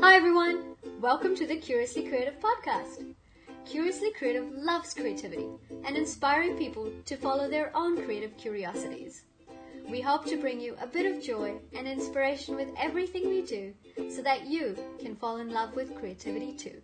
[0.00, 0.76] Hi everyone!
[1.00, 3.04] Welcome to the Curiously Creative podcast.
[3.66, 5.48] Curiously Creative loves creativity
[5.84, 9.24] and inspiring people to follow their own creative curiosities.
[9.90, 13.74] We hope to bring you a bit of joy and inspiration with everything we do
[14.08, 16.80] so that you can fall in love with creativity too.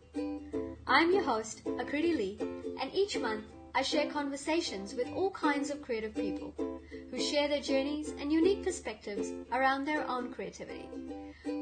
[0.89, 2.39] I'm your host, Akriti Lee,
[2.81, 3.45] and each month
[3.77, 6.53] I share conversations with all kinds of creative people
[7.13, 10.89] who share their journeys and unique perspectives around their own creativity.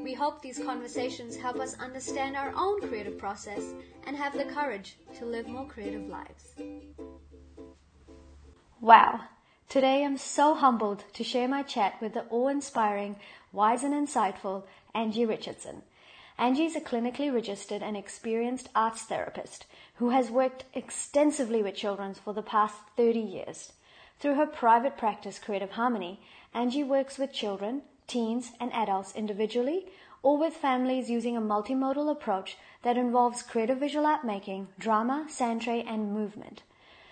[0.02, 3.62] We hope these conversations help us understand our own creative process
[4.04, 6.54] and have the courage to live more creative lives.
[8.80, 9.20] Wow!
[9.68, 13.14] Today I'm so humbled to share my chat with the awe inspiring,
[13.52, 15.82] wise, and insightful Angie Richardson.
[16.36, 19.66] Angie is a clinically registered and experienced arts therapist
[19.96, 23.72] who has worked extensively with children for the past 30 years.
[24.18, 26.20] Through her private practice, Creative Harmony,
[26.52, 29.86] Angie works with children, teens, and adults individually
[30.22, 35.84] or with families using a multimodal approach that involves creative visual art making, drama, sandtray,
[35.86, 36.62] and movement.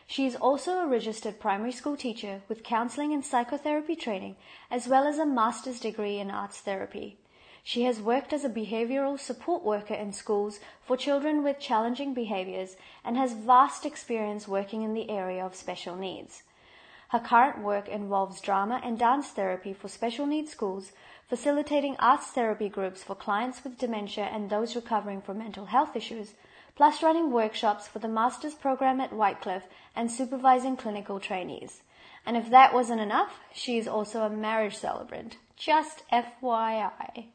[0.07, 4.37] She is also a registered primary school teacher with counseling and psychotherapy training,
[4.71, 7.17] as well as a master's degree in arts therapy.
[7.63, 12.77] She has worked as a behavioral support worker in schools for children with challenging behaviors
[13.05, 16.43] and has vast experience working in the area of special needs.
[17.11, 20.93] Her current work involves drama and dance therapy for special needs schools,
[21.29, 26.35] facilitating arts therapy groups for clients with dementia and those recovering from mental health issues,
[26.77, 29.67] plus running workshops for the master's program at Whitecliffe
[29.97, 31.83] and supervising clinical trainees.
[32.25, 35.37] And if that wasn't enough, she is also a marriage celebrant.
[35.57, 37.27] Just FYI.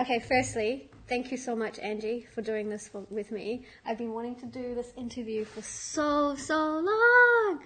[0.00, 3.66] Okay, firstly, thank you so much, Angie, for doing this for, with me.
[3.84, 7.60] I've been wanting to do this interview for so, so long.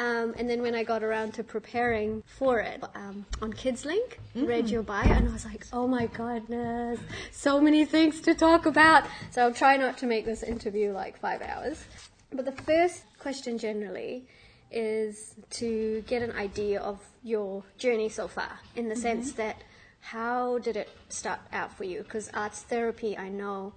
[0.00, 4.48] Um, and then when I got around to preparing for it um, on KidsLink, mm.
[4.48, 6.98] read your bio, and I was like, oh my goodness,
[7.32, 9.04] so many things to talk about.
[9.30, 11.84] So I'll try not to make this interview like five hours.
[12.32, 14.24] But the first question generally
[14.70, 19.02] is to get an idea of your journey so far, in the mm-hmm.
[19.02, 19.62] sense that
[20.00, 22.02] how did it start out for you?
[22.04, 23.74] Because arts therapy, I know,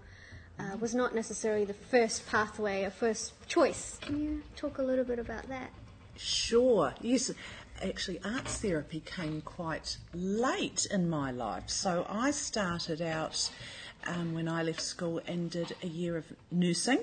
[0.57, 3.97] uh, was not necessarily the first pathway or first choice.
[3.99, 5.69] Can you talk a little bit about that?
[6.17, 7.31] Sure, yes.
[7.81, 11.69] Actually, arts therapy came quite late in my life.
[11.69, 13.51] So I started out
[14.07, 16.99] um, when I left school and did a year of nursing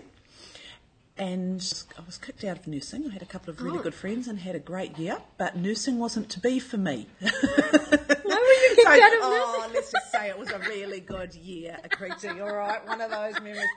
[1.20, 3.06] and I was kicked out of nursing.
[3.06, 3.82] I had a couple of really oh.
[3.82, 7.06] good friends and had a great year, but nursing wasn't to be for me.
[7.20, 9.20] Why were you kicked so, out of nursing?
[9.22, 11.78] oh, let's just say it was a really good year,
[12.40, 12.86] all right?
[12.86, 13.68] One of those memories.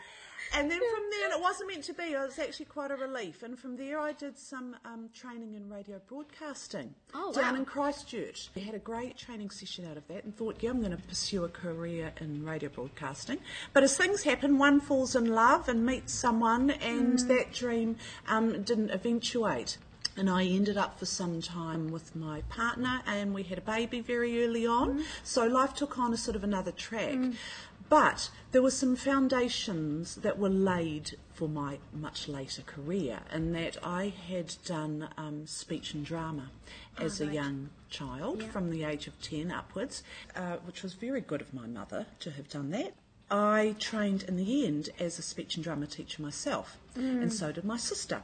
[0.55, 2.03] And then from there, it wasn't meant to be.
[2.03, 3.41] It was actually quite a relief.
[3.41, 7.59] And from there, I did some um, training in radio broadcasting oh, down wow.
[7.59, 8.49] in Christchurch.
[8.55, 10.97] We had a great training session out of that and thought, yeah, I'm going to
[10.97, 13.39] pursue a career in radio broadcasting.
[13.73, 17.27] But as things happen, one falls in love and meets someone, and mm.
[17.27, 17.95] that dream
[18.27, 19.77] um, didn't eventuate
[20.15, 23.99] and I ended up for some time with my partner, and we had a baby
[23.99, 24.99] very early on.
[24.99, 25.03] Mm.
[25.23, 27.13] So life took on a sort of another track.
[27.13, 27.35] Mm.
[27.89, 33.77] But there were some foundations that were laid for my much later career, in that
[33.83, 36.51] I had done um, speech and drama
[36.97, 37.31] as oh, right.
[37.31, 38.47] a young child yeah.
[38.49, 40.03] from the age of 10 upwards,
[40.35, 42.93] uh, which was very good of my mother to have done that.
[43.31, 47.21] I trained in the end as a speech and drama teacher myself, mm.
[47.21, 48.21] and so did my sister.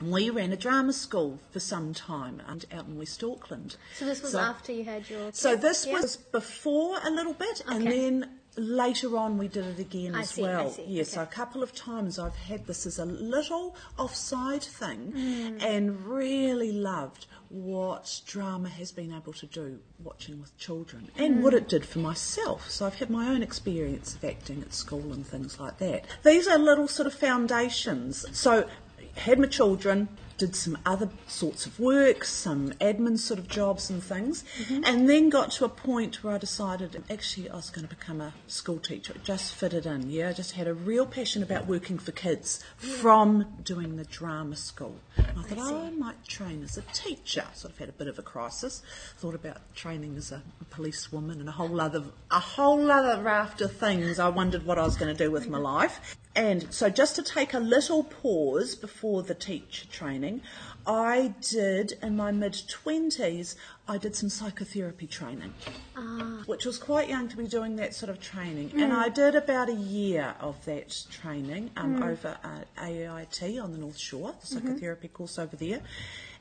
[0.00, 3.76] We ran a drama school for some time out in West Auckland.
[3.96, 5.32] So this was so, after you had your.
[5.32, 5.94] So this yeah.
[5.94, 7.76] was before a little bit, okay.
[7.76, 10.74] and then later on we did it again I as see, well.
[10.86, 11.22] Yes, okay.
[11.22, 15.62] a couple of times I've had this as a little offside thing mm.
[15.62, 21.42] and really loved what drama has been able to do watching with children and mm.
[21.42, 22.70] what it did for myself.
[22.70, 26.04] So I've had my own experience of acting at school and things like that.
[26.24, 28.26] These are little sort of foundations.
[28.32, 28.68] So
[29.16, 34.02] had my children, did some other sorts of work, some admin sort of jobs and
[34.02, 34.84] things, mm-hmm.
[34.84, 38.20] and then got to a point where I decided actually I was going to become
[38.20, 39.12] a school teacher.
[39.14, 40.30] It just fitted in, yeah.
[40.30, 44.96] I just had a real passion about working for kids from doing the drama school.
[45.16, 47.44] And I thought, I, oh, I might train as a teacher.
[47.54, 48.82] Sort of had a bit of a crisis.
[49.18, 53.74] Thought about training as a policewoman and a whole other a whole other raft of
[53.74, 54.18] things.
[54.18, 56.17] I wondered what I was going to do with my life.
[56.38, 60.42] And so, just to take a little pause before the teacher training,
[60.86, 63.56] I did in my mid 20s,
[63.88, 65.52] I did some psychotherapy training,
[65.96, 66.44] ah.
[66.46, 68.70] which was quite young to be doing that sort of training.
[68.70, 68.84] Mm.
[68.84, 72.08] And I did about a year of that training um, mm.
[72.08, 74.68] over at AIT on the North Shore, the mm-hmm.
[74.68, 75.16] psychotherapy mm-hmm.
[75.16, 75.80] course over there.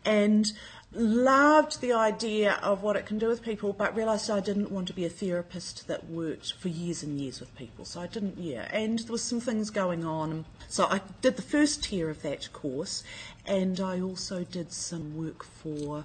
[0.05, 0.51] And
[0.93, 4.87] loved the idea of what it can do with people, but realised I didn't want
[4.87, 7.85] to be a therapist that worked for years and years with people.
[7.85, 8.67] So I didn't, yeah.
[8.71, 10.45] And there was some things going on.
[10.69, 13.03] So I did the first tier of that course,
[13.45, 16.03] and I also did some work for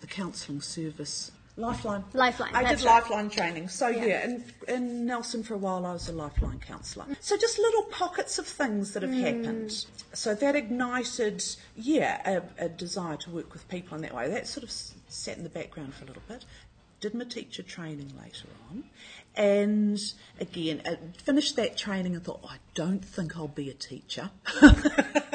[0.00, 2.04] the counselling service Lifeline.
[2.12, 2.54] Lifeline.
[2.54, 3.02] I did right.
[3.02, 3.68] Lifeline training.
[3.68, 7.04] So yeah, yeah in, in, Nelson for a while I was a Lifeline counsellor.
[7.20, 9.20] So just little pockets of things that have mm.
[9.20, 9.84] happened.
[10.12, 11.44] So that ignited,
[11.76, 14.28] yeah, a, a, desire to work with people in that way.
[14.28, 16.44] That sort of sat in the background for a little bit.
[17.00, 18.84] Did my teacher training later on,
[19.36, 20.00] and
[20.40, 24.30] again I finished that training and thought, oh, I don't think I'll be a teacher.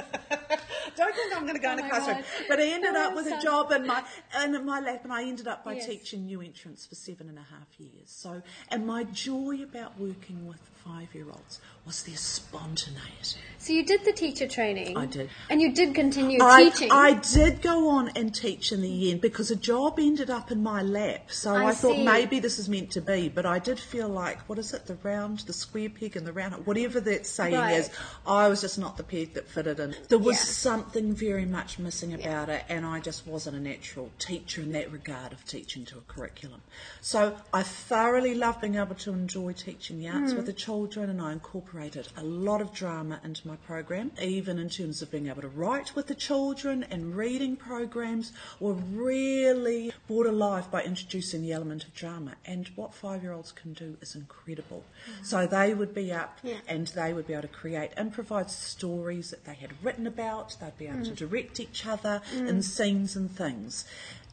[0.96, 2.24] don't think I'm going to go oh in a classroom.
[2.48, 4.04] But I ended oh, up with a job in my
[4.44, 5.86] in my lab, and I ended up by yes.
[5.86, 8.08] teaching new entrants for seven and a half years.
[8.08, 13.40] So, and my joy about working with five-year-olds was their spontaneity.
[13.58, 14.98] So you did the teacher training.
[14.98, 15.30] I did.
[15.50, 16.92] And you did continue I, teaching.
[16.92, 20.62] I did go on and teach in the end because a job ended up in
[20.62, 21.32] my lap.
[21.32, 23.30] So I, I thought maybe this is meant to be.
[23.30, 26.34] But I did feel like, what is it, the round, the square peg and the
[26.34, 27.78] round, whatever that saying right.
[27.78, 27.90] is,
[28.28, 29.96] I was just not the peg that fitted in.
[30.10, 30.44] There was yeah.
[30.84, 32.56] Something very much missing about yeah.
[32.56, 36.02] it and I just wasn't a natural teacher in that regard of teaching to a
[36.02, 36.62] curriculum.
[37.00, 40.38] So I thoroughly love being able to enjoy teaching the arts mm.
[40.38, 44.70] with the children and I incorporated a lot of drama into my program, even in
[44.70, 50.26] terms of being able to write with the children and reading programs were really brought
[50.26, 52.34] alive by introducing the element of drama.
[52.46, 54.84] And what five-year-olds can do is incredible.
[55.08, 55.26] Mm.
[55.26, 56.56] So they would be up yeah.
[56.68, 60.58] and they would be able to create improvised stories that they had written about.
[60.60, 61.06] They'd be able mm.
[61.06, 62.48] to direct each other mm.
[62.48, 63.86] in scenes and things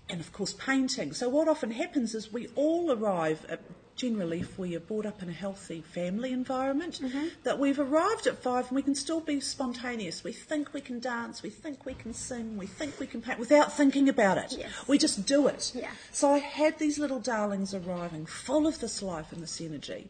[0.09, 1.13] and of course painting.
[1.13, 3.61] So what often happens is we all arrive at
[4.01, 7.27] generally if we are brought up in a healthy family environment, mm-hmm.
[7.43, 10.25] that we've arrived at five and we can still be spontaneous.
[10.25, 13.39] We think we can dance, we think we can sing, we think we can paint
[13.39, 14.57] without thinking about it.
[14.59, 14.71] Yes.
[14.89, 15.73] We just do it.
[15.75, 15.91] Yeah.
[16.13, 20.09] So I had these little darlings arriving full of this life and this energy.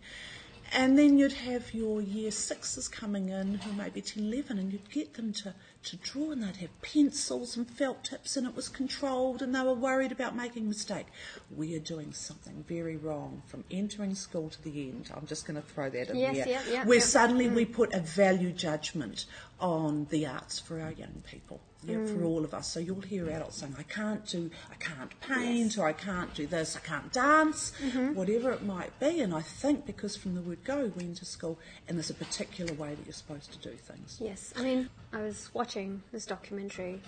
[0.72, 4.72] And then you'd have your year sixes coming in who may be 10, 11, and
[4.72, 8.54] you'd get them to, to draw, and they'd have pencils and felt tips, and it
[8.54, 11.06] was controlled, and they were worried about making a mistake.
[11.54, 15.10] We are doing something very wrong from entering school to the end.
[15.14, 16.48] I'm just going to throw that in yes, there.
[16.48, 17.06] Yep, yep, where yep.
[17.06, 17.54] suddenly mm.
[17.54, 19.26] we put a value judgment
[19.60, 22.18] on the arts for our young people yeah, mm.
[22.18, 22.68] for all of us.
[22.68, 25.78] So you'll hear adults saying, I can't do, I can't paint, yes.
[25.78, 28.14] or I can't do this, I can't dance, mm-hmm.
[28.14, 29.20] whatever it might be.
[29.20, 31.58] And I think because from the word go, we enter school,
[31.88, 34.18] and there's a particular way that you're supposed to do things.
[34.20, 37.00] Yes, I mean, I was watching this documentary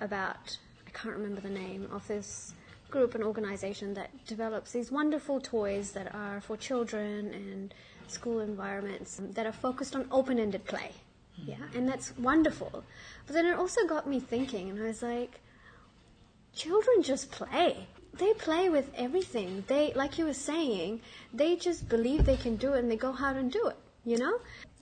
[0.00, 2.54] about, I can't remember the name of this
[2.90, 7.72] group and organisation that develops these wonderful toys that are for children and
[8.08, 10.90] school environments that are focused on open-ended play.
[11.46, 12.84] Yeah, and that's wonderful.
[13.26, 15.40] But then it also got me thinking, and I was like,
[16.54, 17.86] children just play.
[18.14, 19.64] They play with everything.
[19.68, 21.00] They, like you were saying,
[21.32, 24.18] they just believe they can do it and they go out and do it, you
[24.18, 24.38] know?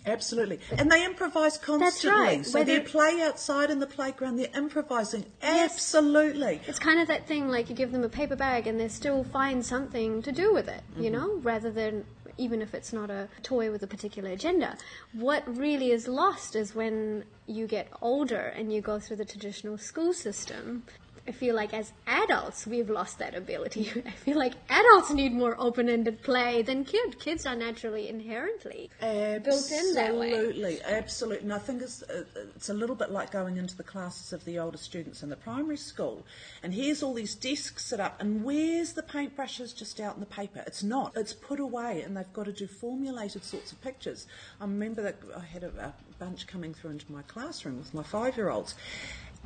[0.06, 0.60] Absolutely.
[0.78, 1.80] And they improvise constantly.
[1.84, 2.46] That's right.
[2.46, 5.26] So they play outside in the playground, they're improvising.
[5.42, 5.74] Yes.
[5.74, 6.60] Absolutely.
[6.66, 9.24] It's kind of that thing like you give them a paper bag and they still
[9.24, 11.04] find something to do with it, mm-hmm.
[11.04, 12.04] you know, rather than
[12.38, 14.76] even if it's not a toy with a particular agenda.
[15.12, 19.76] What really is lost is when you get older and you go through the traditional
[19.76, 20.84] school system
[21.28, 23.92] I feel like as adults we've lost that ability.
[24.06, 27.16] I feel like adults need more open-ended play than kids.
[27.16, 30.32] Kids are naturally inherently absolutely, built in that way.
[30.32, 31.44] Absolutely, absolutely.
[31.44, 32.24] And I think it's, uh,
[32.56, 35.36] it's a little bit like going into the classes of the older students in the
[35.36, 36.24] primary school,
[36.62, 40.26] and here's all these desks set up, and where's the paintbrushes just out in the
[40.26, 40.64] paper?
[40.66, 41.12] It's not.
[41.14, 44.26] It's put away, and they've got to do formulated sorts of pictures.
[44.62, 48.02] I remember that I had a, a bunch coming through into my classroom with my
[48.02, 48.74] five-year-olds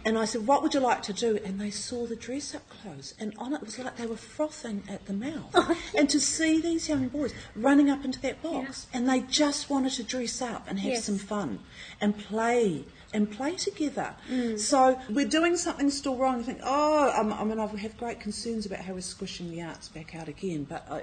[0.05, 1.39] and I said, What would you like to do?
[1.45, 4.83] And they saw the dress up clothes, and on it was like they were frothing
[4.89, 5.51] at the mouth.
[5.55, 5.77] Oh.
[5.97, 8.99] and to see these young boys running up into that box, yeah.
[8.99, 11.05] and they just wanted to dress up and have yes.
[11.05, 11.61] some fun
[12.01, 14.15] and play and play together.
[14.31, 14.59] Mm.
[14.59, 16.41] So we're doing something still wrong.
[16.41, 19.63] I think, oh, um, I mean, I have great concerns about how we're squishing the
[19.63, 21.01] arts back out again, but uh,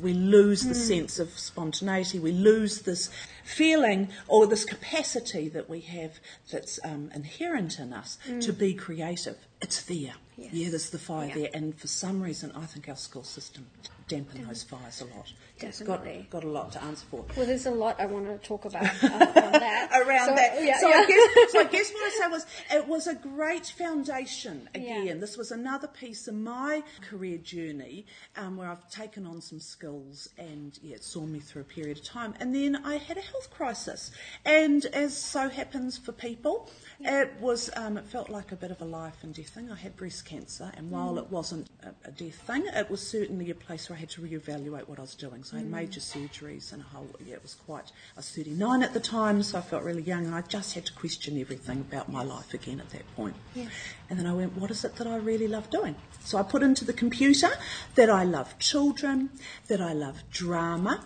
[0.00, 0.68] we lose mm.
[0.68, 2.18] the sense of spontaneity.
[2.18, 3.10] We lose this
[3.44, 6.18] feeling or this capacity that we have
[6.50, 8.40] that's um, inherent in us mm.
[8.42, 9.36] to be creative.
[9.60, 10.14] It's there.
[10.36, 10.52] Yes.
[10.52, 11.34] Yeah, there's the fire yeah.
[11.34, 13.66] there, and for some reason, I think our school system
[14.10, 15.32] dampen those fires a lot.
[15.58, 16.10] Definitely.
[16.10, 17.24] It's got, got a lot to answer for.
[17.36, 19.90] Well, there's a lot I want to talk about uh, that.
[20.04, 20.64] Around so, that.
[20.64, 20.96] Yeah, so, yeah.
[20.96, 25.06] I guess, so I guess what I say was it was a great foundation again.
[25.06, 25.14] Yeah.
[25.14, 30.28] This was another piece in my career journey um, where I've taken on some skills
[30.38, 32.34] and yeah, it saw me through a period of time.
[32.40, 34.10] And then I had a health crisis.
[34.44, 38.80] And as so happens for people, it was um, it felt like a bit of
[38.80, 39.70] a life and death thing.
[39.70, 43.50] I had breast cancer, and while it wasn't a, a death thing, it was certainly
[43.50, 45.44] a place where I had to reevaluate what I was doing.
[45.44, 45.72] So I had mm.
[45.72, 49.42] major surgeries and a whole, yeah, it was quite, I was 39 at the time,
[49.42, 52.54] so I felt really young, and I just had to question everything about my life
[52.54, 53.36] again at that point.
[53.54, 53.66] Yeah.
[54.08, 55.96] And then I went, what is it that I really love doing?
[56.24, 57.50] So I put into the computer
[57.94, 59.30] that I love children,
[59.68, 61.04] that I love drama,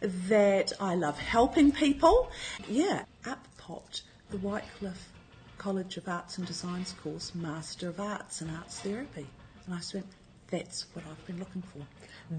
[0.00, 2.30] that I love helping people.
[2.68, 5.11] Yeah, up popped the Whitecliffe
[5.62, 9.26] College of Arts and Designs course, Master of Arts and Arts Therapy.
[9.64, 10.06] And I just went,
[10.50, 11.86] that's what I've been looking for.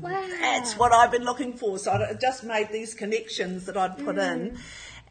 [0.01, 0.27] Wow.
[0.41, 1.77] That's what I've been looking for.
[1.79, 4.51] So I just made these connections that I'd put in.
[4.51, 4.57] Mm.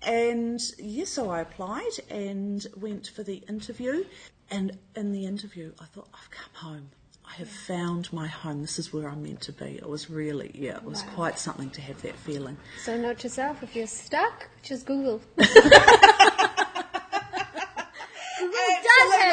[0.02, 4.04] And yes, so I applied and went for the interview.
[4.50, 6.90] And in the interview, I thought, I've come home.
[7.26, 8.60] I have found my home.
[8.60, 9.76] This is where I'm meant to be.
[9.76, 11.14] It was really, yeah, it was Wow.
[11.14, 12.58] quite something to have that feeling.
[12.84, 15.22] So note to self, if you're stuck, just Google.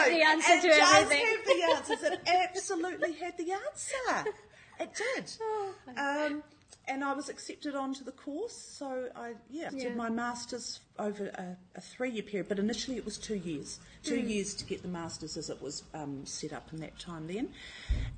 [0.10, 1.26] the answer it to does everything.
[1.26, 2.12] have the answers.
[2.12, 4.34] It absolutely had the answer.
[4.80, 5.32] It did.
[5.42, 6.44] Oh, Um,
[6.88, 9.90] and I was accepted onto the course, so I yeah, Yeah.
[9.90, 12.48] did my masters over a, a three-year period.
[12.50, 14.28] But initially, it was two years, two Hmm.
[14.28, 17.54] years to get the masters as it was um, set up in that time then.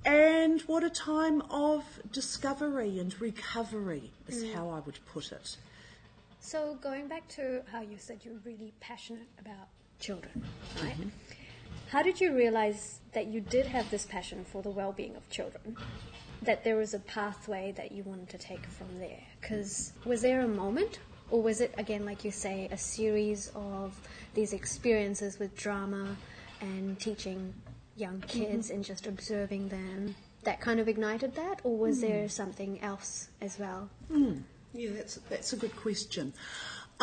[0.05, 4.53] And what a time of discovery and recovery is Hmm.
[4.53, 5.57] how I would put it.
[6.39, 9.67] So going back to how you said you're really passionate about
[9.99, 10.43] children,
[10.81, 10.95] right?
[11.89, 15.75] How did you realize that you did have this passion for the well-being of children?
[16.41, 19.19] That there was a pathway that you wanted to take from there?
[19.39, 20.99] Because was there a moment,
[21.29, 23.99] or was it again, like you say, a series of
[24.33, 26.15] these experiences with drama
[26.61, 27.53] and teaching
[27.97, 28.39] young mm-hmm.
[28.39, 32.01] kids and just observing them that kind of ignited that, or was mm.
[32.01, 33.89] there something else as well?
[34.11, 34.41] Mm.
[34.73, 36.33] Yeah, that's that's a good question.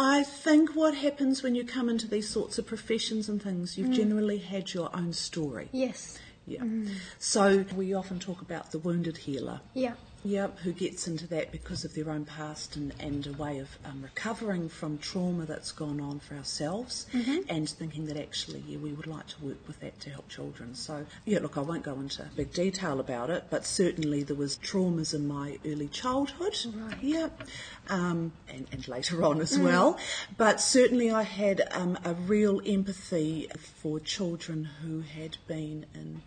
[0.00, 3.88] I think what happens when you come into these sorts of professions and things, you've
[3.88, 3.94] mm.
[3.94, 5.68] generally had your own story.
[5.72, 6.16] Yes.
[6.46, 6.60] Yeah.
[6.60, 6.94] Mm.
[7.18, 9.60] So we often talk about the wounded healer.
[9.74, 9.94] Yeah.
[10.28, 13.78] Yep, who gets into that because of their own past and, and a way of
[13.86, 17.06] um, recovering from trauma that's gone on for ourselves
[17.48, 20.74] and thinking that actually, yeah, we would like to work with that to help children.
[20.74, 24.58] So, yeah, look, I won't go into big detail about it, but certainly there was
[24.58, 26.54] traumas in my early childhood.
[26.74, 27.02] Right.
[27.02, 27.44] Yep.
[27.88, 29.98] Um, and, and later on as well.
[30.36, 36.20] But certainly I had um, a real empathy for children who had been in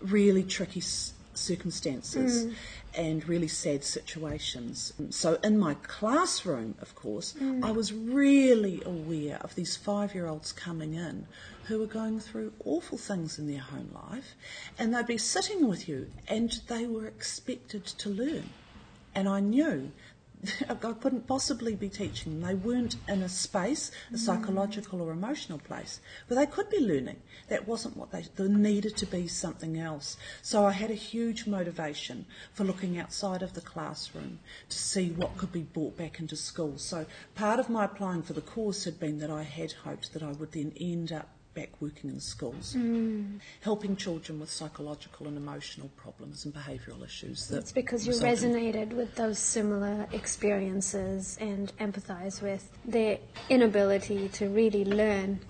[0.00, 0.80] really tricky
[1.38, 2.52] circumstances
[2.94, 4.92] and really sad situations.
[5.10, 11.26] So in my classroom, of course, I was really aware of these five-year-olds coming in
[11.64, 14.34] who were going through awful things in their home life
[14.78, 18.50] and they'd be sitting with you and they were expected to learn.
[19.14, 19.90] And I knew
[20.68, 22.48] I couldn't possibly be teaching them.
[22.48, 24.18] They weren't in a space, a mm.
[24.18, 27.16] psychological or emotional place, where they could be learning.
[27.48, 30.16] That wasn't what they, there needed to be something else.
[30.42, 35.36] So I had a huge motivation for looking outside of the classroom to see what
[35.36, 36.78] could be brought back into school.
[36.78, 40.22] So part of my applying for the course had been that I had hoped that
[40.22, 42.76] I would then end up back working in schools,
[43.62, 47.48] helping children with psychological and emotional problems and behavioural issues.
[47.48, 53.18] That It's because you result in- resonated with those similar experiences and empathize with their
[53.48, 55.40] inability to really learn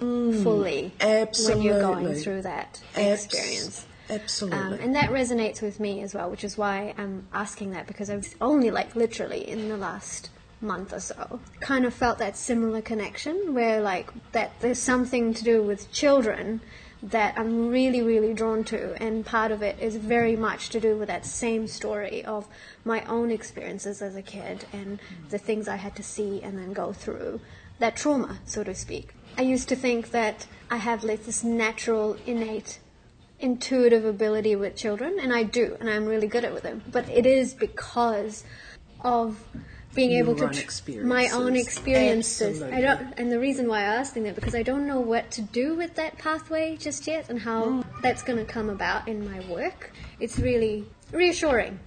[0.42, 3.84] fully when you're going through that Abs- experience.
[4.10, 4.58] Absolutely.
[4.58, 8.08] Um, and that resonates with me as well, which is why I'm asking that because
[8.08, 12.82] I've only like literally in the last month or so kind of felt that similar
[12.82, 16.60] connection where like that there's something to do with children
[17.02, 20.96] that I'm really, really drawn to, and part of it is very much to do
[20.96, 22.48] with that same story of
[22.84, 24.98] my own experiences as a kid and
[25.30, 27.40] the things I had to see and then go through.
[27.78, 29.14] That trauma, so to speak.
[29.36, 32.80] I used to think that I have like this natural, innate
[33.38, 36.82] intuitive ability with children, and I do, and I'm really good at with them.
[36.90, 38.42] But it is because
[39.02, 39.44] of
[39.94, 42.60] being able to tr- my own experiences.
[42.60, 42.62] experiences.
[42.62, 45.42] I don't, and the reason why I'm asking that because I don't know what to
[45.42, 47.84] do with that pathway just yet, and how Mm.
[48.02, 49.92] that's going to come about in my work.
[50.20, 51.80] It's really reassuring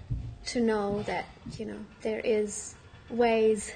[0.48, 1.26] to know that
[1.58, 2.76] you know there is
[3.10, 3.72] ways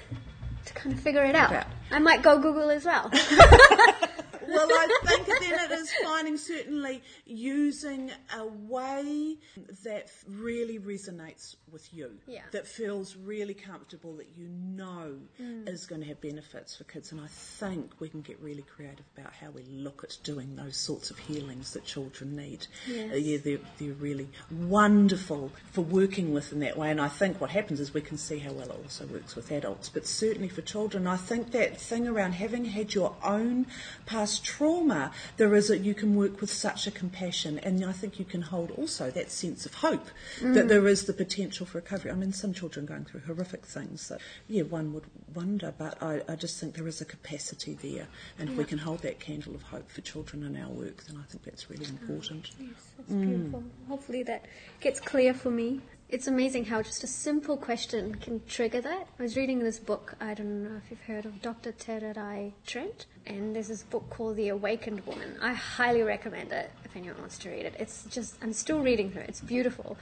[0.64, 1.50] to kind of figure it out.
[1.52, 1.64] Yeah.
[1.92, 3.10] I might go Google as well.
[4.48, 9.36] well, I think then it is finding certainly using a way
[9.84, 12.42] that really resonates with you, Yeah.
[12.52, 15.68] that feels really comfortable, that you know Mm.
[15.68, 17.12] is going to have benefits for kids.
[17.12, 20.76] And I think we can get really creative about how we look at doing those
[20.76, 22.66] sorts of healings that children need.
[22.86, 23.12] Yes.
[23.12, 26.90] Uh, yeah, they're, they're really wonderful for working with in that way.
[26.90, 29.50] And I think what happens is we can see how well it also works with
[29.50, 33.66] adults, but certainly for children, I think that thing around having had your own
[34.06, 38.18] past trauma, there is a, you can work with such a compassion, and I think
[38.18, 40.08] you can hold also that sense of hope
[40.40, 40.54] Mm.
[40.54, 42.10] that there is the potential for recovery.
[42.10, 46.22] I mean, some children going through horrific things that, yeah, one would wonder, but I,
[46.28, 48.06] I just think there is a capacity there,
[48.38, 51.16] and if we can hold that candle of hope for children in our work, then
[51.16, 52.50] I think that's really important.
[52.58, 53.22] Yes, that's Mm.
[53.24, 53.64] beautiful.
[53.88, 54.44] Hopefully that
[54.80, 55.80] gets clear for me.
[56.08, 59.08] It's amazing how just a simple question can trigger that.
[59.18, 61.72] I was reading this book, I don't know if you've heard of Dr.
[61.72, 65.36] Tererai Trent, and there's this book called The Awakened Woman.
[65.42, 67.74] I highly recommend it if anyone wants to read it.
[67.80, 69.98] It's just, I'm still reading through it, it's beautiful.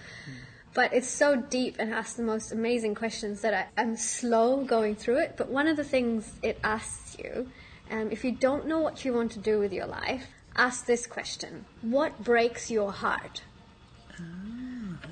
[0.74, 4.96] But it's so deep and asks the most amazing questions that I, I'm slow going
[4.96, 5.36] through it.
[5.38, 7.48] But one of the things it asks you,
[7.90, 11.06] um, if you don't know what you want to do with your life, ask this
[11.06, 13.40] question What breaks your heart?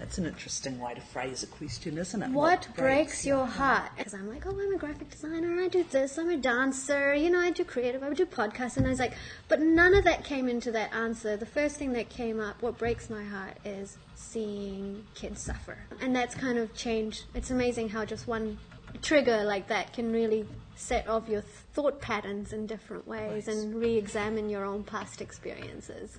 [0.03, 2.31] That's an interesting way to phrase a question, isn't it?
[2.31, 3.89] What breaks your heart?
[3.97, 7.31] Because I'm like, oh, I'm a graphic designer, I do this, I'm a dancer, you
[7.31, 8.77] know, I do creative, I do podcasts.
[8.77, 9.13] And I was like,
[9.47, 11.37] but none of that came into that answer.
[11.37, 15.79] The first thing that came up, what breaks my heart, is seeing kids suffer.
[16.01, 17.27] And that's kind of changed.
[17.37, 18.59] It's amazing how just one
[19.03, 20.45] trigger like that can really
[20.77, 26.19] set of your thought patterns in different ways and re examine your own past experiences.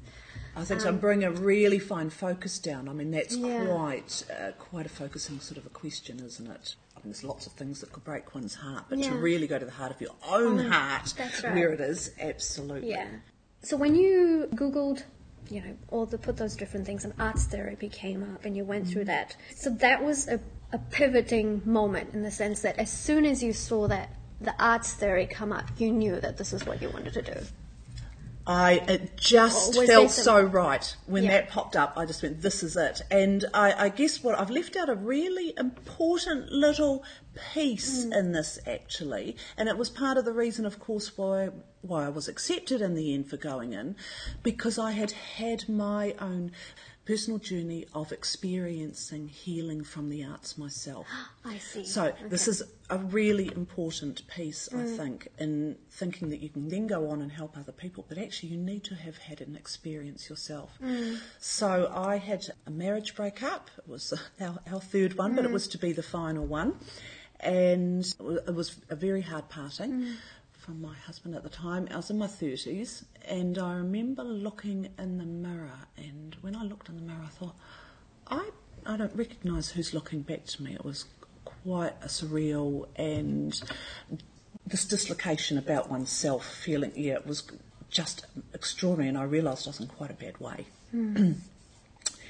[0.56, 0.90] I think so.
[0.90, 2.88] And bring a really fine focus down.
[2.88, 3.66] I mean, that's Um, Yeah.
[3.66, 6.76] quite uh, quite a focusing sort of a question, isn't it?
[6.96, 9.58] I mean, there's lots of things that could break one's heart, but to really go
[9.60, 11.54] to the heart of your own Own- heart, right.
[11.56, 12.92] where it is, absolutely.
[12.92, 13.08] Yeah.
[13.62, 15.04] So when you Googled,
[15.50, 18.64] you know, all the put those different things and arts therapy came up and you
[18.64, 19.36] went through that.
[19.56, 20.40] So that was a,
[20.72, 24.10] a pivoting moment in the sense that as soon as you saw that
[24.44, 27.40] the arts therapy come up, you knew that this is what you wanted to do.
[28.46, 31.30] I it just felt so right when Yeah.
[31.32, 31.94] that popped up.
[31.96, 34.96] I just went, "This is it." And I, I guess what I've left out a
[34.96, 37.06] really important little
[37.54, 38.18] piece Mm.
[38.18, 42.10] in this actually, and it was part of the reason, of course, why why I
[42.10, 43.96] was accepted in the end for going in,
[44.42, 46.52] because I had had my own
[47.06, 51.06] personal journey of experiencing healing from the arts myself.
[51.46, 51.84] I see.
[51.84, 54.98] So this is a really important piece, I mm.
[54.98, 58.50] think, in thinking that you can then go on and help other people, but actually
[58.50, 60.78] you need to have had an experience yourself.
[60.82, 61.18] Mm.
[61.39, 63.70] So I had a marriage breakup.
[63.78, 65.54] It was our, our third one, but it mm.
[65.54, 66.76] was to be the final one,
[67.39, 68.06] and
[68.48, 70.13] it was a very hard parting.
[70.63, 74.88] From my husband at the time, I was in my 30s, and I remember looking
[74.97, 75.89] in the mirror.
[75.97, 77.56] And when I looked in the mirror, I thought,
[78.28, 78.49] I
[78.86, 80.73] I don't recognise who's looking back to me.
[80.73, 81.04] It was
[81.43, 83.62] quite a surreal and
[84.65, 87.43] this dislocation about oneself, feeling yeah, it was
[87.89, 89.10] just extraordinary.
[89.10, 90.67] And I realised I was in quite a bad way.
[90.91, 91.34] Hmm.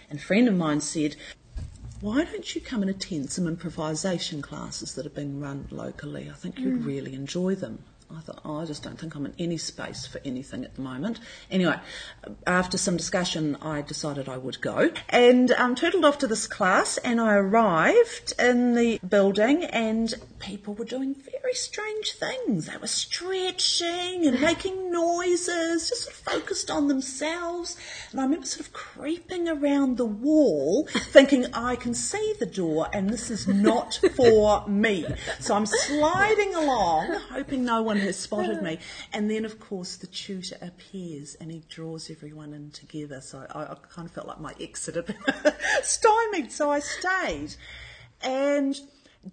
[0.09, 1.17] and a friend of mine said.
[2.01, 6.29] Why don't you come and attend some improvisation classes that are being run locally?
[6.29, 6.85] I think you'd hmm.
[6.85, 7.79] really enjoy them.
[8.15, 10.81] I thought, oh, I just don't think I'm in any space for anything at the
[10.81, 11.19] moment.
[11.49, 11.77] Anyway,
[12.45, 16.97] after some discussion, I decided I would go and um, turtled off to this class.
[16.97, 22.67] And I arrived in the building, and people were doing very strange things.
[22.67, 27.77] They were stretching and making noises, just sort of focused on themselves.
[28.11, 32.87] And I remember sort of creeping around the wall, thinking, I can see the door,
[32.93, 35.05] and this is not for me.
[35.39, 38.79] So I'm sliding along, hoping no one has spotted me.
[39.11, 43.21] And then, of course, the tutor appears and he draws everyone in together.
[43.21, 45.17] So I, I kind of felt like my exit had been
[45.83, 46.51] stymied.
[46.51, 47.55] So I stayed
[48.21, 48.79] and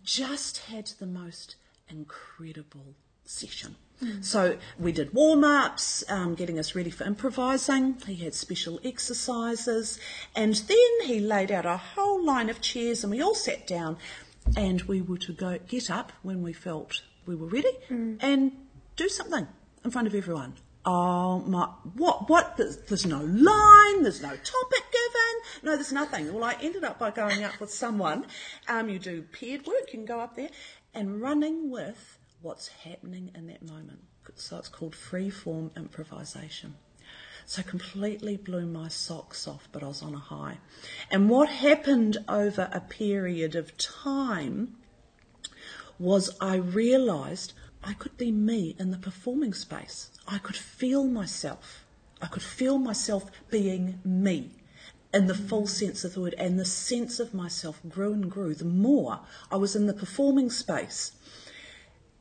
[0.02, 1.56] just had the most
[1.88, 3.76] incredible session.
[4.22, 7.98] So we did warm ups, um, getting us ready for improvising.
[8.06, 9.98] He had special exercises,
[10.34, 13.98] and then he laid out a whole line of chairs, and we all sat down,
[14.56, 17.70] and we were to go get up when we felt we were ready
[18.20, 18.52] and
[18.96, 19.46] do something
[19.84, 20.54] in front of everyone.
[20.84, 21.66] Oh my!
[21.94, 22.28] What?
[22.28, 22.56] What?
[22.56, 24.02] There's, there's no line.
[24.02, 25.34] There's no topic given.
[25.62, 26.32] No, there's nothing.
[26.32, 28.26] Well, I ended up by going up with someone.
[28.66, 29.92] Um, you do paired work.
[29.92, 30.48] You can go up there
[30.94, 34.00] and running with what's happening in that moment.
[34.36, 36.74] So it's called free form improvisation.
[37.44, 40.58] So completely blew my socks off, but I was on a high.
[41.10, 44.76] And what happened over a period of time
[46.00, 47.52] was I realised
[47.84, 50.10] I could be me in the performing space.
[50.26, 51.84] I could feel myself.
[52.20, 54.50] I could feel myself being me
[55.12, 58.54] in the full sense of the word, and the sense of myself grew and grew
[58.54, 61.12] the more I was in the performing space.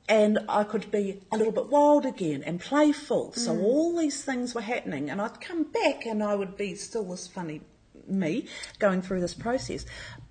[0.08, 3.34] And I could be a little bit wild again and playful.
[3.34, 3.62] So mm.
[3.62, 7.28] all these things were happening, and I'd come back and I would be still this
[7.28, 7.62] funny
[8.08, 8.48] me
[8.80, 9.86] going through this process.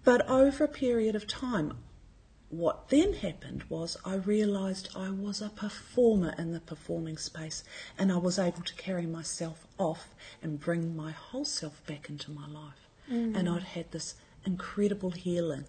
[0.04, 1.74] But over a period of time,
[2.50, 7.62] what then happened was I realised I was a performer in the performing space
[7.98, 12.30] and I was able to carry myself off and bring my whole self back into
[12.30, 12.88] my life.
[13.10, 13.36] Mm.
[13.36, 14.14] And I'd had this
[14.46, 15.66] incredible healing.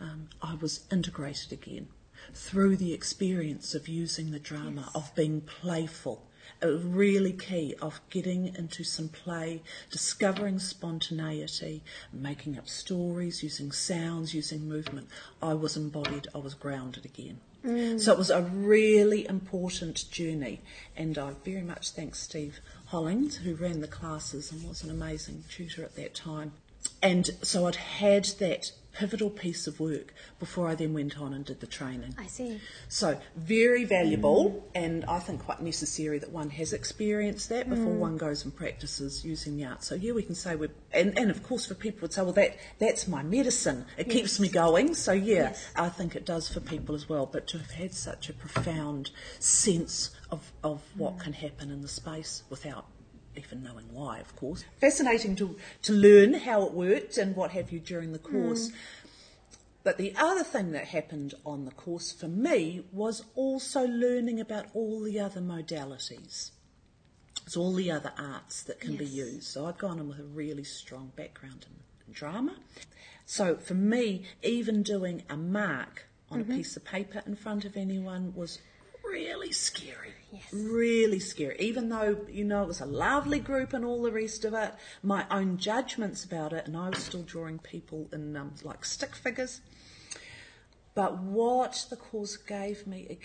[0.00, 1.88] Um, I was integrated again
[2.34, 4.90] through the experience of using the drama, yes.
[4.94, 6.26] of being playful,
[6.62, 14.68] really key of getting into some play, discovering spontaneity, making up stories, using sounds, using
[14.68, 15.08] movement.
[15.42, 17.40] I was embodied, I was grounded again.
[17.64, 18.00] Mm.
[18.00, 20.60] So it was a really important journey,
[20.96, 25.44] and I very much thank Steve Hollings, who ran the classes and was an amazing
[25.48, 26.52] tutor at that time.
[27.00, 31.44] And so I'd had that pivotal piece of work before I then went on and
[31.44, 32.14] did the training.
[32.18, 32.60] I see.
[32.88, 34.62] So, very valuable mm.
[34.74, 37.98] and I think quite necessary that one has experienced that before mm.
[37.98, 39.82] one goes and practices using the art.
[39.82, 42.32] So, yeah, we can say we're, and, and of course, for people would say, well,
[42.32, 43.86] that that's my medicine.
[43.96, 44.16] It yes.
[44.16, 44.94] keeps me going.
[44.94, 45.70] So, yeah, yes.
[45.76, 47.26] I think it does for people as well.
[47.26, 51.20] But to have had such a profound sense of, of what mm.
[51.20, 52.86] can happen in the space without
[53.36, 54.64] even knowing why, of course.
[54.80, 58.68] Fascinating to, to learn how it worked and what have you during the course.
[58.68, 58.74] Mm.
[59.84, 64.66] But the other thing that happened on the course for me was also learning about
[64.74, 66.50] all the other modalities.
[67.44, 69.00] It's all the other arts that can yes.
[69.00, 69.44] be used.
[69.44, 72.56] So I'd gone in with a really strong background in, in drama.
[73.26, 76.52] So for me, even doing a mark on mm-hmm.
[76.52, 78.60] a piece of paper in front of anyone was
[79.04, 80.14] really scary.
[80.32, 80.44] Yes.
[80.50, 81.56] Really scary.
[81.58, 84.72] Even though, you know, it was a lovely group and all the rest of it,
[85.02, 89.14] my own judgments about it, and I was still drawing people in um, like stick
[89.14, 89.60] figures.
[90.94, 93.18] But what the course gave me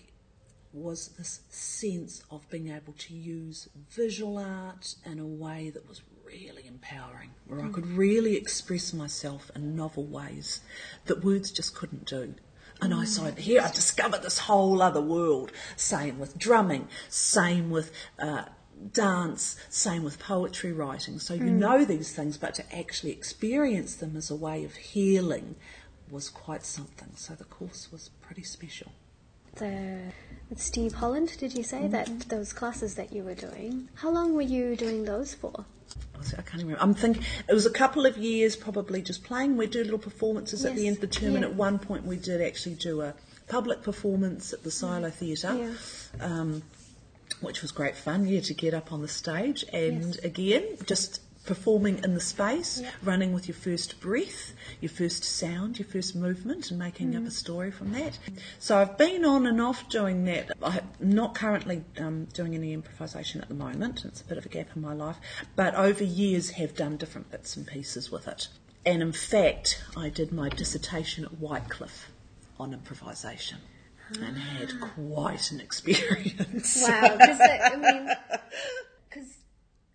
[0.74, 6.02] was this sense of being able to use visual art in a way that was
[6.26, 7.70] really empowering, where mm.
[7.70, 10.62] I could really express myself in novel ways
[11.06, 12.36] that words just couldn't do.
[12.82, 15.52] And I saw it here, I discovered this whole other world.
[15.76, 18.44] Same with drumming, same with uh,
[18.94, 21.20] dance, same with poetry writing.
[21.20, 21.54] So you mm.
[21.54, 25.56] know these things, but to actually experience them as a way of healing
[26.12, 27.10] was quite something.
[27.16, 28.92] So the course was pretty special.
[29.56, 30.12] The,
[30.50, 31.90] with Steve Holland, did you say mm-hmm.
[31.90, 33.90] that those classes that you were doing?
[33.96, 35.66] How long were you doing those for?
[36.38, 36.82] I can't remember.
[36.82, 39.56] I'm thinking it was a couple of years probably just playing.
[39.56, 40.72] We do little performances yes.
[40.72, 41.36] at the end of the term, yeah.
[41.38, 43.14] and at one point we did actually do a
[43.48, 45.56] public performance at the Silo Theatre.
[46.20, 46.26] Yeah.
[46.26, 46.64] Um,
[47.42, 50.18] which was great fun, yeah, to get up on the stage and yes.
[50.20, 55.88] again, just performing in the space, running with your first breath, your first sound, your
[55.88, 57.22] first movement, and making mm.
[57.22, 58.20] up a story from that.
[58.60, 60.52] So I've been on and off doing that.
[60.62, 64.06] I'm not currently um, doing any improvisation at the moment.
[64.06, 65.18] It's a bit of a gap in my life,
[65.56, 68.50] but over years have done different bits and pieces with it.
[68.86, 72.12] And in fact, I did my dissertation at Whitecliffe
[72.60, 73.60] on improvisation
[74.22, 74.90] and had ah.
[74.96, 76.84] quite an experience.
[76.88, 78.10] Wow, because I mean,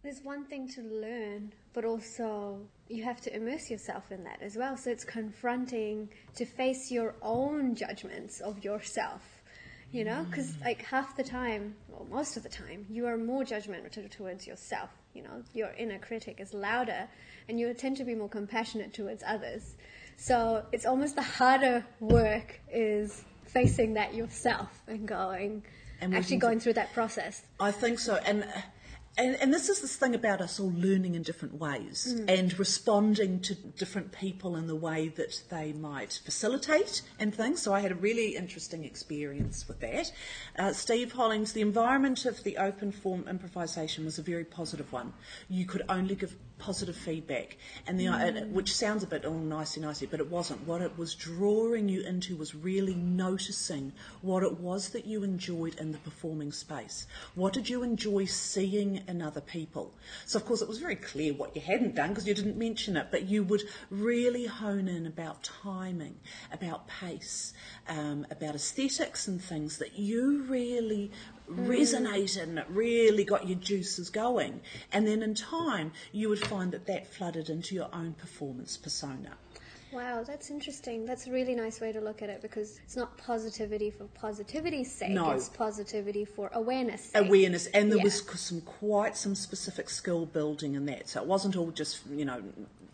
[0.02, 4.56] there's one thing to learn, but also you have to immerse yourself in that as
[4.56, 4.76] well.
[4.76, 9.22] So it's confronting to face your own judgments of yourself,
[9.92, 10.26] you know?
[10.28, 10.64] Because, mm.
[10.64, 14.90] like, half the time, well, most of the time, you are more judgmental towards yourself.
[15.14, 17.06] You know, your inner critic is louder,
[17.48, 19.76] and you tend to be more compassionate towards others.
[20.16, 25.62] So it's almost the harder work is facing that yourself and going,
[26.00, 27.42] and actually going through that process.
[27.60, 28.16] I think so.
[28.24, 28.46] And
[29.18, 32.24] and, and, this is this thing about us all learning in different ways mm.
[32.28, 37.60] and responding to different people in the way that they might facilitate and things.
[37.60, 40.12] So I had a really interesting experience with that.
[40.58, 45.12] Uh, Steve Hollings, the environment of the open form improvisation was a very positive one.
[45.48, 47.56] You could only give positive feedback,
[47.88, 48.50] and the mm.
[48.50, 50.64] which sounds a bit all nicey nicey, but it wasn't.
[50.64, 55.74] What it was drawing you into was really noticing what it was that you enjoyed
[55.80, 57.08] in the performing space.
[57.34, 59.92] What did you enjoy seeing in other people?
[60.24, 62.96] So of course it was very clear what you hadn't done because you didn't mention
[62.96, 66.14] it, but you would really hone in about timing,
[66.52, 67.54] about pace,
[67.88, 71.10] um, about aesthetics and things that you really.
[71.52, 71.70] Mm-hmm.
[71.70, 74.60] resonated and it really got your juices going.
[74.92, 79.36] And then in time, you would find that that flooded into your own performance persona.
[79.92, 81.04] Wow, that's interesting.
[81.04, 84.90] That's a really nice way to look at it because it's not positivity for positivity's
[84.90, 85.10] sake.
[85.10, 85.32] No.
[85.32, 87.10] It's positivity for awareness.
[87.10, 87.26] Sake.
[87.26, 88.04] Awareness, and there yeah.
[88.04, 91.10] was some quite some specific skill building in that.
[91.10, 92.42] So it wasn't all just you know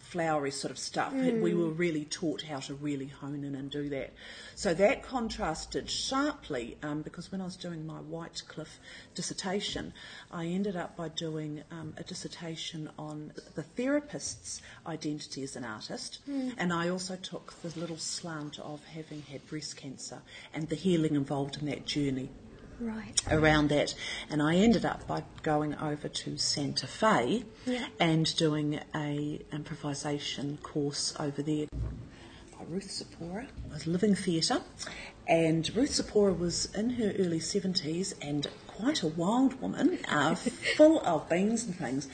[0.08, 1.12] flowery sort of stuff.
[1.12, 4.14] We were really taught how to really hone in and do that.
[4.54, 8.80] So that contrasted sharply um, because when I was doing my Whitecliffe
[9.14, 9.92] dissertation,
[10.32, 16.20] I ended up by doing um, a dissertation on the therapist's identity as an artist,
[16.56, 20.22] and I also took the little slant of having had breast cancer
[20.54, 22.30] and the healing involved in that journey
[22.80, 23.20] Right.
[23.30, 23.94] around that.
[24.30, 27.86] And I ended up by going over to Santa Fe Yeah.
[27.98, 33.46] and doing a improvisation course over there by Ruth Zaporah.
[33.70, 34.62] I was living theatre,
[35.26, 40.34] and Ruth Zaporah was in her early seventies and quite a wild woman, uh,
[40.76, 42.08] full of beans and things.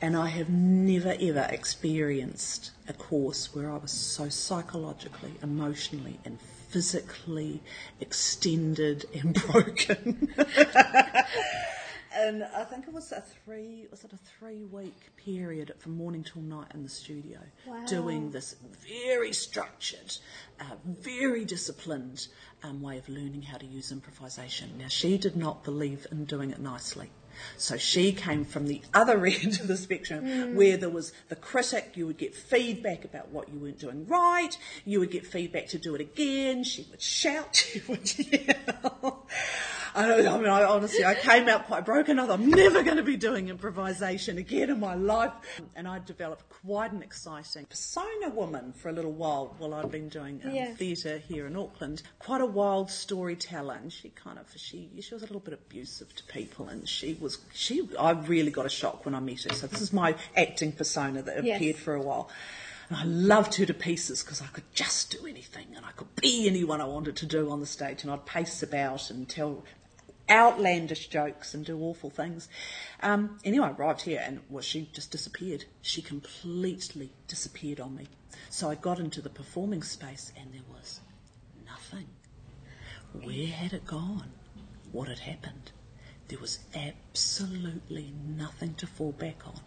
[0.00, 6.38] And I have never ever experienced a course where I was so psychologically, emotionally, and
[6.68, 7.60] physically
[8.00, 10.28] extended and broken.
[12.14, 16.24] and I think it was a three was it a three week period from morning
[16.24, 17.84] till night in the studio Wow.
[17.86, 18.56] doing this
[18.88, 20.16] very structured,
[20.60, 22.26] uh, very disciplined
[22.62, 24.78] um, way of learning how to use improvisation.
[24.78, 27.10] Now she did not believe in doing it nicely.
[27.56, 30.54] So she came from the other end of the spectrum mm.
[30.54, 34.56] where there was the critic, you would get feedback about what you weren't doing right,
[34.84, 39.26] you would get feedback to do it again, she would shout, she would yell.
[39.98, 42.18] I, I mean, I honestly, I came out quite broken.
[42.18, 45.32] I thought, I'm never going to be doing improvisation again in my life.
[45.74, 50.08] And I developed quite an exciting persona woman for a little while while I'd been
[50.08, 50.74] doing um, Yeah.
[50.74, 52.02] theatre here in Auckland.
[52.18, 56.14] Quite a wild storyteller, and she kind of she she was a little bit abusive
[56.16, 57.88] to people, and she was she.
[57.98, 59.54] I really got a shock when I met her.
[59.54, 61.56] So this is my acting persona that Yes.
[61.56, 62.30] appeared for a while.
[62.90, 66.14] And I loved her to pieces because I could just do anything and I could
[66.16, 69.62] be anyone I wanted to do on the stage and I'd pace about and tell
[70.30, 72.48] outlandish jokes and do awful things.
[73.02, 75.64] Um, anyway, I arrived here and well, she just disappeared.
[75.82, 78.06] She completely disappeared on me.
[78.50, 81.00] So I got into the performing space and there was
[81.66, 82.06] nothing.
[83.12, 84.30] Where had it gone?
[84.92, 85.72] What had happened?
[86.28, 89.60] There was absolutely nothing to fall back on.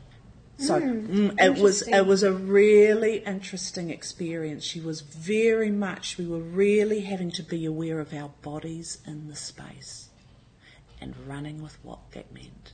[0.58, 4.64] So mm, it was it was a really interesting experience.
[4.64, 9.28] She was very much we were really having to be aware of our bodies in
[9.28, 10.11] the space
[11.02, 12.74] and running with what that meant.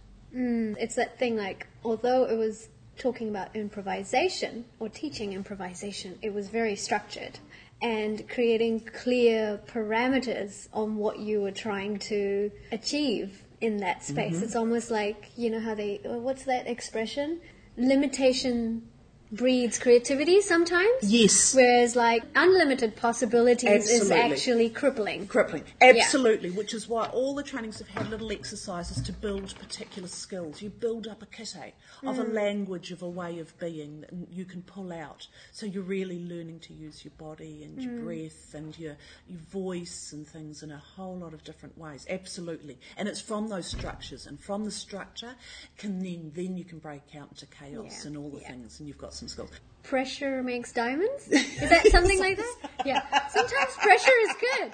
[0.79, 6.49] It's that thing like, although it was talking about improvisation or teaching improvisation, it was
[6.49, 7.39] very structured
[7.81, 14.35] and creating clear parameters on what you were trying to achieve in that space.
[14.35, 14.43] Mm-hmm.
[14.43, 17.39] It's almost like, you know how they, uh, what's that expression?
[17.77, 18.87] Limitation
[19.31, 21.03] breeds creativity sometimes.
[21.03, 21.53] Yes.
[21.53, 25.27] Whereas like unlimited possibilities is actually crippling.
[25.27, 26.51] Crippling, absolutely.
[26.51, 30.61] Which is why all the trainings have had little exercises to build particular skills.
[30.61, 32.33] You build up a kitty of a hmm.
[32.33, 35.27] language, of a way of being that you can pull out.
[35.51, 38.05] So you're really learning to use your body and your hmm.
[38.05, 38.95] breath and your
[39.27, 42.05] your voice and things in a whole lot of different ways.
[42.09, 45.35] Absolutely, and it's from those structures, and from the structure,
[45.77, 48.51] can then then you can break out into chaos Yeah, and all the yeah.
[48.51, 49.49] things, and you've got some skills.
[49.87, 51.27] Pressure makes diamonds?
[51.31, 52.55] Is that something like that?
[52.85, 53.01] Yeah.
[53.29, 54.71] Sometimes pressure is good.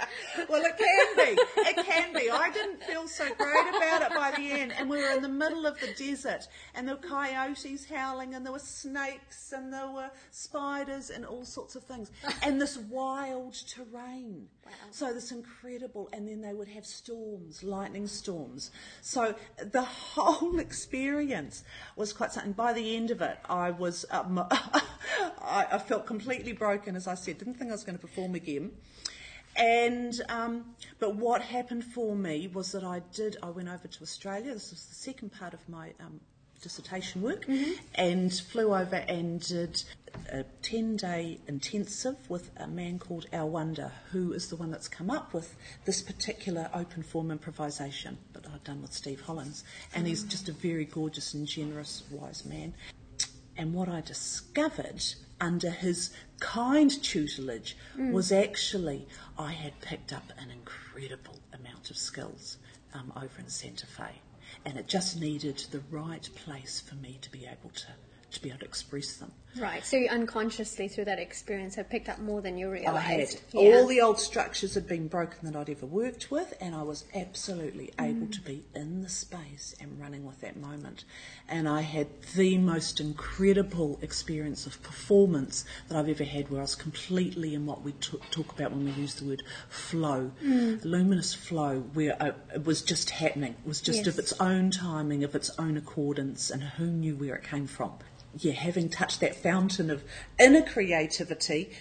[0.50, 1.42] Well, it can be.
[1.62, 2.32] It can be.
[2.32, 4.74] I didn't feel so great about it by the end.
[4.78, 8.44] And we were in the middle of the desert, and there were coyotes howling, and
[8.44, 12.10] there were snakes, and there were spiders, and all sorts of things.
[12.42, 14.48] And this wild terrain.
[14.66, 14.72] Wow.
[14.92, 18.72] So this incredible, and then they would have storms, lightning storms.
[19.02, 21.64] So the whole experience
[21.96, 22.54] was quite something.
[22.54, 24.48] By the end of it, I was, um,
[25.42, 27.38] I, I felt completely broken, as I said.
[27.38, 28.72] Didn't think I was going to perform again.
[29.56, 33.38] And um, but what happened for me was that I did.
[33.44, 34.54] I went over to Australia.
[34.54, 36.20] This was the second part of my um,
[36.62, 37.46] dissertation work,
[37.94, 39.84] and flew over and did
[40.32, 45.12] a ten-day intensive with a man called Al Wunder, who is the one that's come
[45.12, 49.64] up with this particular open form improvisation that I've done with Steve Hollings,
[49.94, 52.74] and he's just a very gorgeous and generous, wise man.
[53.58, 55.04] And what I discovered
[55.40, 62.58] under his kind tutelage was actually I had picked up an incredible amount of skills
[62.94, 64.22] um, over in Santa Fe.
[64.66, 67.88] And it just needed the right place for me to be able to,
[68.32, 69.32] to be able to express them.
[69.60, 69.86] Right.
[69.86, 72.98] So you unconsciously through that experience have picked up more than you realized.
[72.98, 73.60] I had Yeah.
[73.62, 77.04] all the old structures had been broken that I'd ever worked with, and I was
[77.14, 81.04] absolutely able to be in the space and running with that moment.
[81.48, 86.64] And I had the most incredible experience of performance that I've ever had, where I
[86.64, 91.34] was completely in what we t- talk about when we use the word flow, luminous
[91.34, 93.52] flow, where uh, it was just happening.
[93.64, 94.08] It was just Yes.
[94.08, 97.94] of its own timing, of its own accordance, and who knew where it came from.
[98.38, 100.04] Yeah, having touched that fountain of
[100.40, 101.72] inner creativity,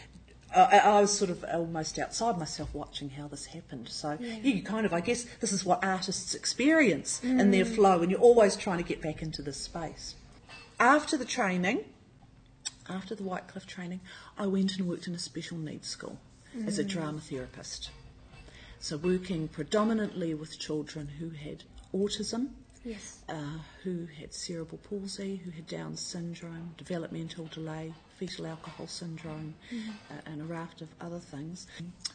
[0.54, 3.88] I, I was sort of almost outside myself watching how this happened.
[3.88, 4.36] So yeah.
[4.36, 7.40] you kind of, I guess, this is what artists experience mm.
[7.40, 10.14] in their flow, and you're always trying to get back into this space.
[10.78, 11.84] After the training,
[12.88, 14.00] after the Whitecliffe training,
[14.36, 16.18] I went and worked in a special needs school
[16.56, 16.66] mm.
[16.66, 16.88] as a mm.
[16.88, 17.90] drama therapist.
[18.78, 22.48] So working predominantly with children who had autism,
[22.84, 23.22] yes.
[23.28, 29.90] uh, who had cerebral palsy, who had Down syndrome, developmental delay, fetal alcohol syndrome, mm-hmm.
[30.10, 31.66] uh, and a raft of other things.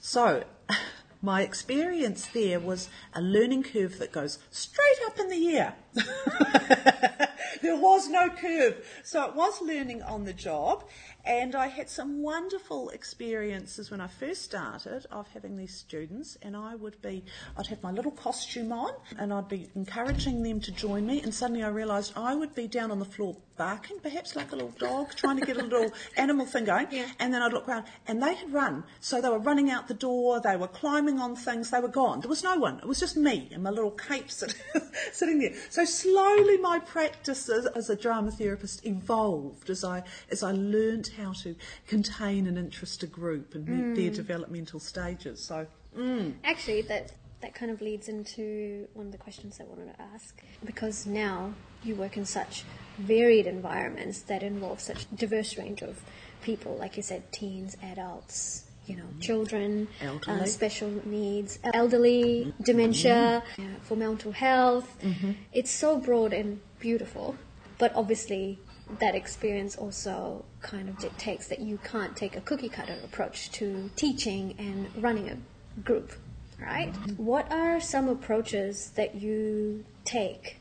[0.01, 0.43] So,
[1.21, 5.75] my experience there was a learning curve that goes straight up in the air.
[7.61, 8.85] there was no curve.
[9.03, 10.83] So it was learning on the job.
[11.27, 16.55] And I had some wonderful experiences when I first started of having these students, and
[16.55, 17.21] I would be,
[17.57, 21.33] I'd have my little costume on, and I'd be encouraging them to join me, and
[21.33, 24.73] suddenly I realised I would be down on the floor barking, perhaps like a little
[24.77, 27.07] dog, trying to get a little animal thing going, yeah.
[27.19, 28.83] and then I'd look around, and they had run.
[29.01, 32.21] So they were running out the door, they were climbing on things, they were gone.
[32.21, 32.79] There was no one.
[32.79, 34.31] It was just me and my little cape
[35.11, 35.53] sitting there.
[35.69, 41.07] So slowly my practice as, as a drama therapist evolved as I, as I learned
[41.17, 41.55] how to
[41.87, 43.95] contain and interest a group and meet mm.
[43.95, 45.43] their developmental stages.
[45.43, 46.33] So, mm.
[46.43, 50.41] actually, that that kind of leads into one of the questions I wanted to ask
[50.65, 51.53] because now
[51.83, 52.63] you work in such
[52.97, 56.01] varied environments that involve such diverse range of
[56.41, 59.21] people, like you said, teens, adults, you know, mm.
[59.21, 59.87] children,
[60.27, 62.63] uh, special needs, elderly, mm-hmm.
[62.63, 63.75] dementia, mm-hmm.
[63.83, 64.97] for mental health.
[65.03, 65.31] Mm-hmm.
[65.53, 67.35] It's so broad and beautiful,
[67.77, 68.59] but obviously
[68.99, 73.89] that experience also kind of dictates that you can't take a cookie cutter approach to
[73.95, 75.37] teaching and running a
[75.81, 76.11] group,
[76.59, 76.93] right?
[76.93, 77.23] Mm-hmm.
[77.23, 80.57] What are some approaches that you take,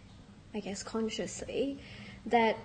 [0.55, 1.79] I guess consciously,
[2.27, 2.57] that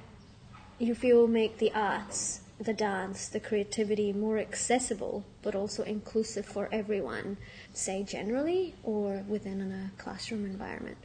[0.80, 6.70] you feel make the arts, the dance, the creativity more accessible but also inclusive for
[6.72, 7.38] everyone,
[7.74, 10.98] say generally or within a classroom environment?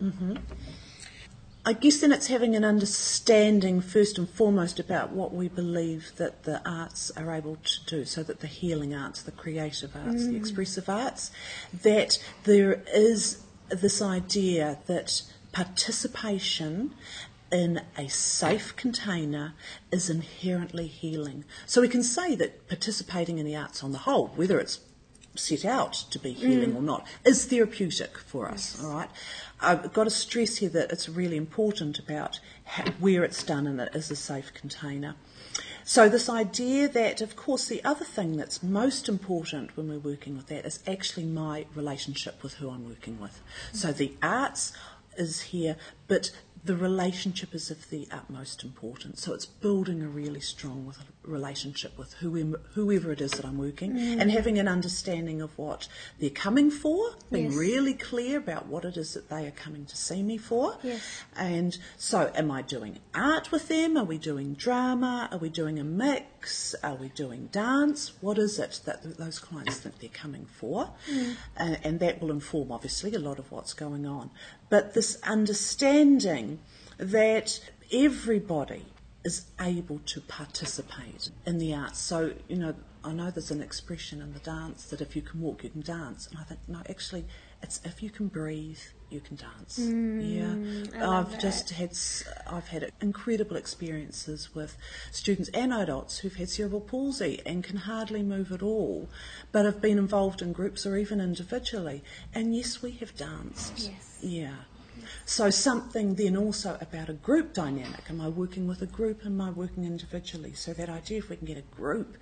[0.00, 0.36] Mm-hmm.
[1.64, 6.44] I guess then it's having an understanding first and foremost about what we believe that
[6.44, 10.30] the arts are able to do, so that the healing arts, the creative arts, mm.
[10.30, 11.30] the expressive arts,
[11.82, 16.94] that there is this idea that participation
[17.52, 19.52] in a safe container
[19.90, 21.44] is inherently healing.
[21.66, 24.80] So we can say that participating in the arts on the whole, whether it's
[25.40, 26.76] set out to be healing mm.
[26.76, 28.84] or not, is therapeutic for us, yes.
[28.84, 29.10] all right?
[29.60, 33.78] I've got to stress here that it's really important about how, where it's done and
[33.78, 35.16] that it is a safe container.
[35.84, 40.36] So, this idea that, of course, the other thing that's most important when we're working
[40.36, 43.40] with that is actually my relationship with who I'm working with.
[43.72, 44.72] So, the arts
[45.16, 45.76] is here,
[46.06, 46.30] but
[46.62, 49.22] the relationship is of the utmost importance.
[49.22, 53.94] So it's building a really strong relationship with whoever, whoever it is that I'm working
[53.94, 54.20] mm.
[54.20, 57.54] and having an understanding of what they're coming for, being yes.
[57.54, 60.76] really clear about what it is that they are coming to see me for.
[60.82, 61.00] Yes.
[61.36, 63.96] And so, am I doing art with them?
[63.96, 65.28] Are we doing drama?
[65.32, 66.74] Are we doing a mix?
[66.82, 68.12] Are we doing dance?
[68.20, 70.90] What is it that those clients think they're coming for?
[71.10, 71.36] Mm.
[71.56, 74.30] And, and that will inform, obviously, a lot of what's going on.
[74.70, 76.60] But this understanding
[76.96, 77.60] that
[77.92, 78.86] everybody
[79.24, 81.98] is able to participate in the arts.
[81.98, 85.40] So, you know, I know there's an expression in the dance that if you can
[85.40, 86.26] walk, you can dance.
[86.28, 87.26] And I think, no, actually,
[87.62, 88.78] it's if you can breathe,
[89.10, 89.78] you can dance.
[89.78, 91.40] Mm, yeah, I've that.
[91.40, 91.96] just had
[92.46, 94.76] I've had incredible experiences with
[95.10, 99.08] students and adults who've had cerebral palsy and can hardly move at all,
[99.52, 102.02] but have been involved in groups or even individually.
[102.34, 103.78] And yes, we have danced.
[103.78, 104.18] Yes.
[104.22, 104.56] Yeah.
[105.24, 108.02] So something then also about a group dynamic.
[108.08, 109.24] Am I working with a group?
[109.24, 110.52] Am I working individually?
[110.54, 112.16] So that idea, if we can get a group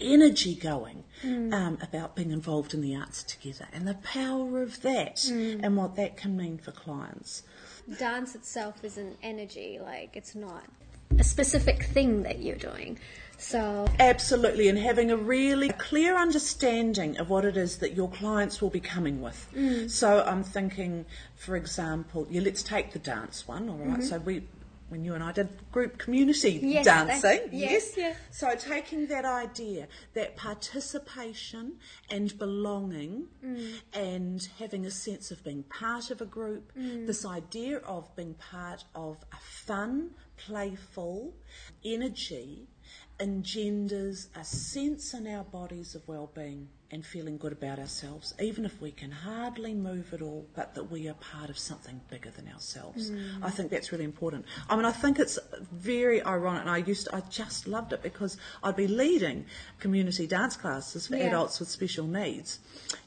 [0.00, 1.52] energy going mm.
[1.52, 5.60] um, about being involved in the arts together and the power of that mm.
[5.62, 7.42] and what that can mean for clients.
[7.98, 10.64] Dance itself is an energy, like it's not
[11.18, 12.98] a specific thing that you're doing.
[13.40, 18.60] So absolutely, and having a really clear understanding of what it is that your clients
[18.60, 19.48] will be coming with.
[19.56, 19.90] Mm.
[19.90, 23.70] So I'm thinking, for example, yeah, let's take the dance one.
[23.70, 23.98] All right?
[23.98, 24.02] mm-hmm.
[24.02, 24.42] so we
[24.90, 27.48] when you and I did group community yes, dancing.
[27.52, 28.16] Yes, yes.
[28.32, 31.74] So taking that idea, that participation
[32.10, 33.80] and belonging mm.
[33.94, 37.06] and having a sense of being part of a group, mm.
[37.06, 41.34] this idea of being part of a fun, playful
[41.84, 42.66] energy
[43.20, 48.80] engenders a sense in our bodies of well-being and feeling good about ourselves, even if
[48.80, 52.48] we can hardly move at all, but that we are part of something bigger than
[52.48, 53.10] ourselves.
[53.10, 53.42] Mm.
[53.42, 54.44] I think that's really important.
[54.68, 55.38] I mean, I think it's
[55.72, 59.44] very ironic, and I used to, I just loved it because I'd be leading
[59.78, 61.26] community dance classes for yeah.
[61.26, 62.58] adults with special needs,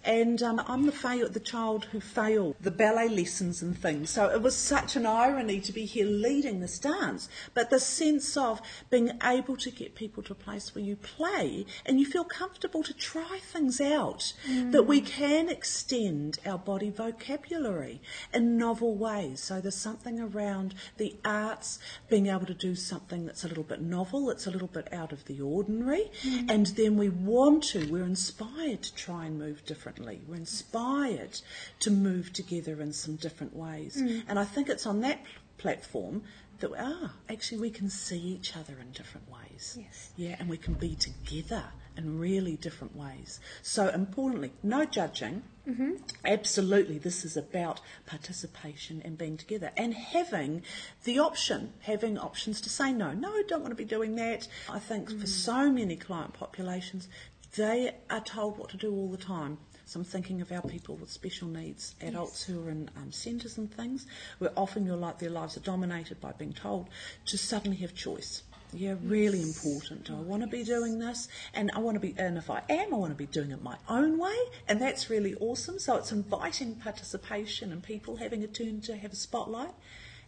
[0.05, 4.09] and um, I'm the fail, the child who failed the ballet lessons and things.
[4.09, 8.37] So it was such an irony to be here leading this dance, but the sense
[8.37, 12.23] of being able to get people to a place where you play and you feel
[12.23, 14.71] comfortable to try things things out, mm.
[14.71, 18.01] that we can extend our body vocabulary
[18.33, 19.41] in novel ways.
[19.41, 23.81] So there's something around the arts being able to do something that's a little bit
[23.81, 26.49] novel, that's a little bit out of the ordinary, mm.
[26.49, 30.21] and then we want to, we're inspired to try and move differently.
[30.27, 31.39] We're inspired
[31.79, 34.01] to move together in some different ways.
[34.01, 34.23] Mm.
[34.27, 35.21] And I think it's on that
[35.57, 36.23] platform
[36.59, 39.77] that ah, actually we can see each other in different ways.
[39.79, 40.11] Yes.
[40.15, 41.63] Yeah, and we can be together
[41.97, 43.39] in really different ways.
[43.61, 45.43] So, importantly, no judging.
[45.67, 45.91] Mm-hmm.
[46.25, 50.63] Absolutely, this is about participation and being together and having
[51.05, 53.13] the option, having options to say no.
[53.13, 54.47] No, don't want to be doing that.
[54.69, 55.21] I think mm-hmm.
[55.21, 57.07] for so many client populations,
[57.55, 59.57] they are told what to do all the time.
[59.85, 62.55] So I'm thinking of our people with special needs, adults yes.
[62.55, 64.07] who are in um, centres and things,
[64.39, 66.89] where often life, their lives are dominated by being told
[67.25, 68.43] to suddenly have choice.
[68.75, 70.09] Yeah, really important.
[70.09, 72.93] I want to be doing this, and I want to be, and if I am,
[72.93, 74.35] I want to be doing it my own way,
[74.67, 75.79] and that's really awesome.
[75.79, 79.73] So it's inviting participation and people having a turn to have a spotlight,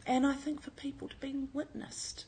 [0.05, 2.25] and I think for people to be witnessed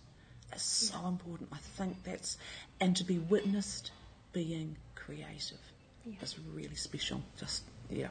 [0.55, 1.49] is so important.
[1.51, 2.37] I think that's,
[2.79, 3.91] and to be witnessed
[4.33, 5.59] being creative
[6.05, 6.15] yeah.
[6.21, 7.21] is really special.
[7.39, 8.07] Just yeah.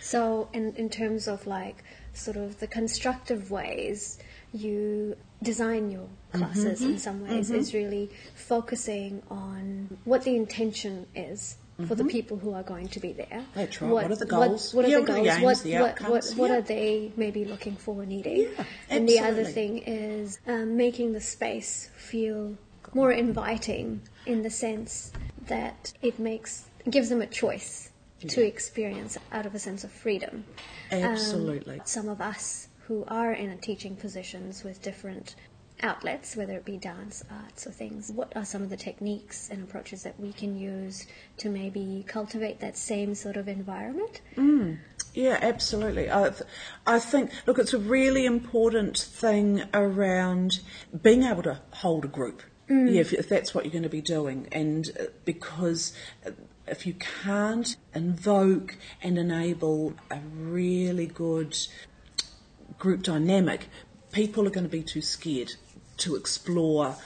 [0.00, 4.18] So, in in terms of like sort of the constructive ways
[4.56, 6.92] you design your classes mm-hmm.
[6.92, 7.60] in some ways mm-hmm.
[7.60, 12.08] is really focusing on what the intention is for the mm-hmm.
[12.08, 13.44] people who are going to be there.
[13.54, 13.80] Right.
[13.82, 14.72] What, what are the goals?
[14.72, 15.26] What, what are the goals?
[15.26, 16.56] The what, the what, what, what yeah.
[16.56, 18.42] are they maybe looking for, needing?
[18.42, 22.56] Yeah, and the other thing is um, making the space feel
[22.94, 25.12] more inviting in the sense
[25.48, 27.90] that it makes gives them a choice
[28.20, 28.30] yeah.
[28.30, 30.44] to experience out of a sense of freedom.
[30.90, 31.74] Absolutely.
[31.74, 35.34] Um, some of us who are in teaching positions with different
[35.82, 38.10] outlets, whether it be dance, arts, or things.
[38.10, 41.06] What are some of the techniques and approaches that we can use
[41.38, 44.20] to maybe cultivate that same sort of environment?
[44.36, 44.78] Mm.
[45.14, 46.10] Yeah, absolutely.
[46.10, 46.42] I, th-
[46.86, 50.60] I think, look, it's a really important thing around
[51.02, 52.42] being able to hold a group.
[52.68, 52.94] Mm.
[52.94, 55.92] Yeah, if, if, that's what you're going to be doing, and uh, because
[56.26, 56.30] uh,
[56.66, 61.56] if you can't invoke and enable a really good
[62.78, 63.68] group dynamic,
[64.12, 65.54] people are going to be too scared
[65.98, 66.96] to explore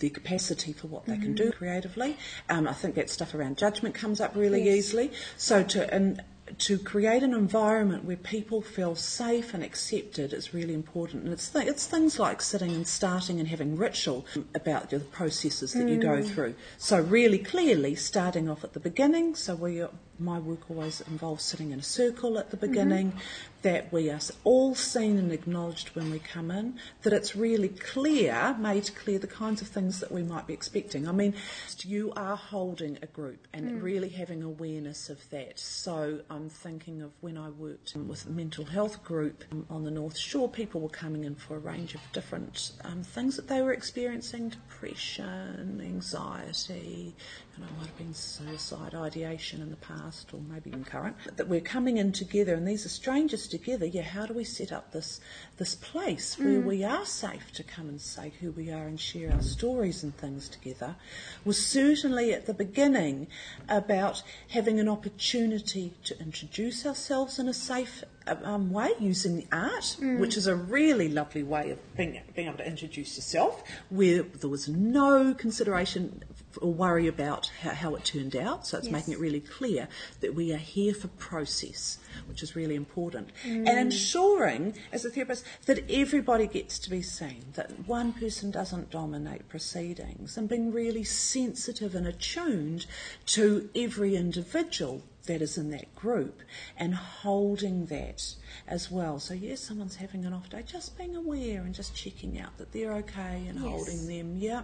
[0.00, 1.22] their capacity for what they mm-hmm.
[1.22, 2.16] can do creatively.
[2.48, 4.76] Um, I think that stuff around judgment comes up really yes.
[4.76, 5.12] easily.
[5.36, 6.22] So to and
[6.58, 11.24] to create an environment where people feel safe and accepted is really important.
[11.24, 15.72] And it's, th- it's things like sitting and starting and having ritual about the processes
[15.72, 15.90] that mm.
[15.90, 16.28] you go mm.
[16.28, 16.54] through.
[16.76, 19.34] So really clearly starting off at the beginning.
[19.34, 19.82] So we,
[20.18, 23.18] my work always involves sitting in a circle at the beginning, mm-hmm
[23.64, 28.54] that we are all seen and acknowledged when we come in, that it's really clear,
[28.60, 31.08] made clear the kinds of things that we might be expecting.
[31.08, 31.34] I mean,
[31.82, 33.82] you are holding a group and mm.
[33.82, 35.58] really having awareness of that.
[35.58, 40.18] So I'm thinking of when I worked with a mental health group on the North
[40.18, 43.72] Shore, people were coming in for a range of different um, things that they were
[43.72, 47.16] experiencing depression, anxiety,
[47.56, 51.48] and know, might have been suicide ideation in the past or maybe even current, that
[51.48, 54.92] we're coming in together and these are strangers together, yeah, how do we set up
[54.92, 55.20] this
[55.56, 56.64] this place where mm.
[56.64, 60.16] we are safe to come and say who we are and share our stories and
[60.16, 60.96] things together
[61.44, 63.26] was certainly at the beginning
[63.68, 69.96] about having an opportunity to introduce ourselves in a safe um, way using the art,
[70.00, 70.18] mm.
[70.18, 74.50] which is a really lovely way of being, being able to introduce yourself, where there
[74.50, 76.22] was no consideration
[76.60, 78.66] or worry about how, how, it turned out.
[78.66, 78.92] So it's yes.
[78.92, 79.88] making it really clear
[80.20, 81.98] that we are here for process,
[82.28, 83.30] which is really important.
[83.44, 83.68] Mm.
[83.68, 88.90] And ensuring, as a therapist, that everybody gets to be seen, that one person doesn't
[88.90, 92.86] dominate proceedings, and being really sensitive and attuned
[93.26, 96.42] to every individual that is in that group
[96.76, 98.34] and holding that
[98.68, 99.18] as well.
[99.18, 102.72] So, yes, someone's having an off day, just being aware and just checking out that
[102.72, 103.68] they're okay and yes.
[103.68, 104.62] holding them, yeah.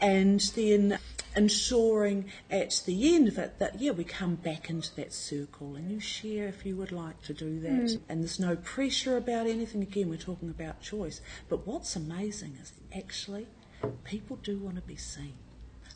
[0.00, 0.98] And then
[1.36, 5.90] ensuring at the end of it that, yeah, we come back into that circle and
[5.90, 7.70] you share if you would like to do that.
[7.70, 8.00] Mm.
[8.08, 9.82] And there's no pressure about anything.
[9.82, 11.20] Again, we're talking about choice.
[11.48, 13.46] But what's amazing is actually
[14.04, 15.34] people do want to be seen.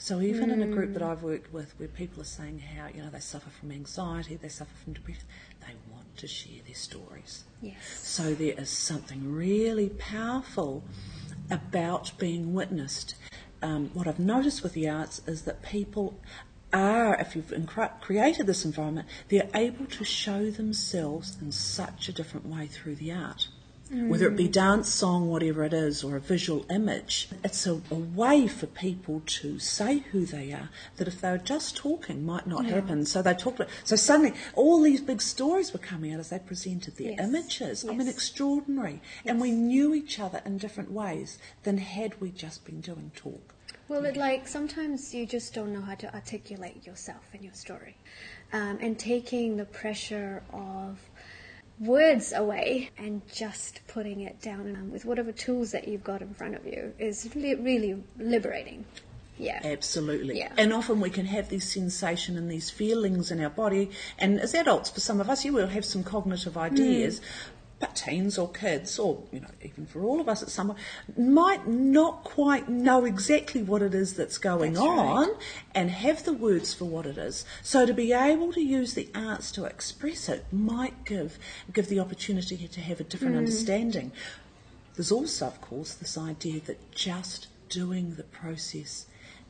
[0.01, 3.03] So even in a group that I've worked with where people are saying how, you
[3.03, 5.25] know, they suffer from anxiety, they suffer from depression,
[5.61, 7.45] they want to share their stories.
[7.61, 7.83] Yes.
[8.05, 10.85] So there is something really powerful
[11.51, 13.17] about being witnessed.
[13.61, 16.21] Um, what I've noticed with the arts is that people
[16.73, 17.53] are, if you've
[18.01, 23.11] created this environment, they're able to show themselves in such a different way through the
[23.11, 23.49] art.
[23.91, 27.95] Whether it be dance, song, whatever it is, or a visual image, it's a, a
[27.95, 32.47] way for people to say who they are that if they were just talking might
[32.47, 33.07] not happen.
[33.07, 33.67] So they talk.
[33.85, 37.21] So suddenly, all these big stories were coming out as they presented their Yes.
[37.21, 37.85] images.
[37.85, 38.15] I mean, Yes.
[38.15, 39.01] extraordinary.
[39.25, 43.55] And we knew each other in different ways than had we just been doing talk.
[43.89, 47.97] Well, it like sometimes you just don't know how to articulate yourself and your story,
[48.53, 51.08] um, and taking the pressure of
[51.81, 56.35] words away and just putting it down um, with whatever tools that you've got in
[56.35, 58.85] front of you is li- really liberating.
[59.39, 59.61] Yeah.
[59.63, 60.39] Absolutely.
[60.39, 60.53] Yeah.
[60.57, 63.91] And often we can have these sensation and these feelings in our body.
[64.19, 67.21] And as adults, for some of us, you will have some cognitive ideas.
[67.81, 70.81] But teens or kids, or you know, even for all of us at some point,
[71.17, 74.99] might not quite know exactly what it is that's going That's right.
[74.99, 75.29] on,
[75.75, 77.45] and have the words for what it is.
[77.63, 81.39] So to be able to use the arts to express it might give
[81.73, 83.39] give the opportunity to have a different mm.
[83.39, 84.11] understanding.
[84.97, 89.07] There's also, of course, this idea that just doing the process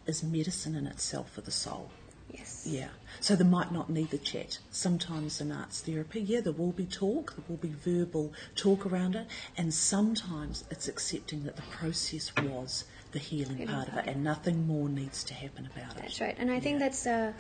[0.07, 1.91] is medicine in itself for the soul.
[2.31, 2.66] Yes.
[2.66, 2.89] Yeah.
[3.20, 4.59] So they might not need the chat.
[4.70, 9.16] Sometimes in arts therapy, yeah, there will be talk, there will be verbal talk around
[9.16, 9.26] it,
[9.57, 14.66] and sometimes it's accepting that the process was the healing part of it and nothing
[14.66, 16.03] more needs to happen about it.
[16.03, 17.33] That's right, and I think that's uh,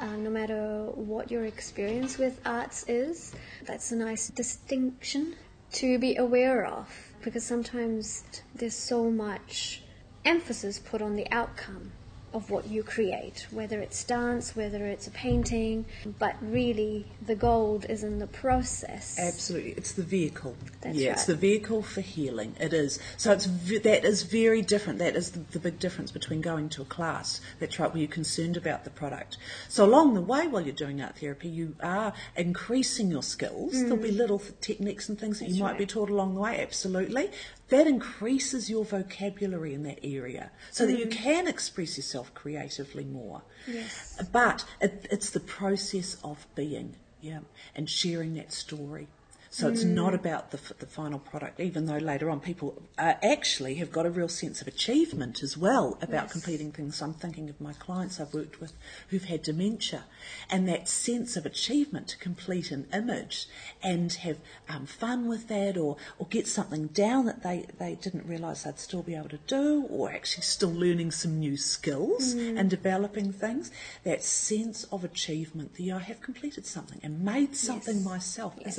[0.00, 3.32] uh, no matter what your experience with arts is,
[3.66, 5.36] that's a nice distinction
[5.72, 6.88] to be aware of
[7.22, 8.24] because sometimes
[8.54, 9.82] there's so much
[10.24, 11.92] emphasis put on the outcome
[12.34, 15.84] of what you create, whether it's dance, whether it's a painting,
[16.18, 19.18] but really the gold is in the process.
[19.18, 20.56] Absolutely, it's the vehicle.
[20.80, 22.54] That's yeah, it's the vehicle for healing.
[22.60, 22.98] It is.
[23.16, 23.46] So it's
[23.82, 24.98] that is very different.
[24.98, 27.40] That is the, the big difference between going to a class.
[27.60, 29.38] That's right, where you're concerned about the product.
[29.68, 33.72] So along the way, while you're doing art therapy, you are increasing your skills.
[33.72, 35.58] There'll be little techniques and things that you Mm.
[35.58, 36.60] That's might be taught along the way.
[36.60, 37.30] Absolutely.
[37.72, 41.22] That increases your vocabulary in that area, so that you mm-hmm.
[41.24, 43.40] can express yourself creatively more.
[43.66, 44.22] Yes.
[44.30, 47.38] But it, it's the process of being, yeah,
[47.74, 49.08] and sharing that story.
[49.54, 49.92] So it's Mm.
[49.92, 54.06] not about the, the final product, even though later on people uh, actually have got
[54.06, 56.32] a real sense of achievement as well about Yes.
[56.32, 56.96] completing things.
[56.96, 58.72] So I'm thinking of my clients I've worked with
[59.10, 60.04] who've had dementia,
[60.48, 63.46] and that sense of achievement to complete an image
[63.82, 64.38] and have
[64.70, 68.78] um, fun with that, or or get something down that they they didn't realise they'd
[68.78, 73.70] still be able to do, or actually still learning some new skills and developing things.
[74.04, 78.04] That sense of achievement, the I have completed something and made something Yes.
[78.04, 78.78] myself is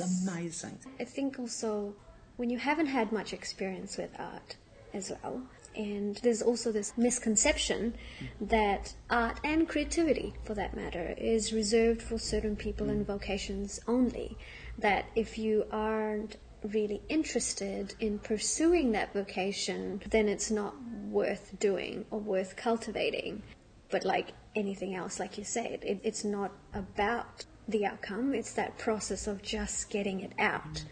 [1.00, 1.94] I think also
[2.36, 4.56] when you haven't had much experience with art
[4.92, 5.42] as well,
[5.76, 8.48] and there's also this misconception mm.
[8.48, 13.06] that art and creativity, for that matter, is reserved for certain people and mm.
[13.06, 14.36] vocations only.
[14.78, 20.74] That if you aren't really interested in pursuing that vocation, then it's not
[21.08, 23.42] worth doing or worth cultivating.
[23.90, 28.78] But like anything else, like you said, it, it's not about the outcome, it's that
[28.78, 30.84] process of just getting it out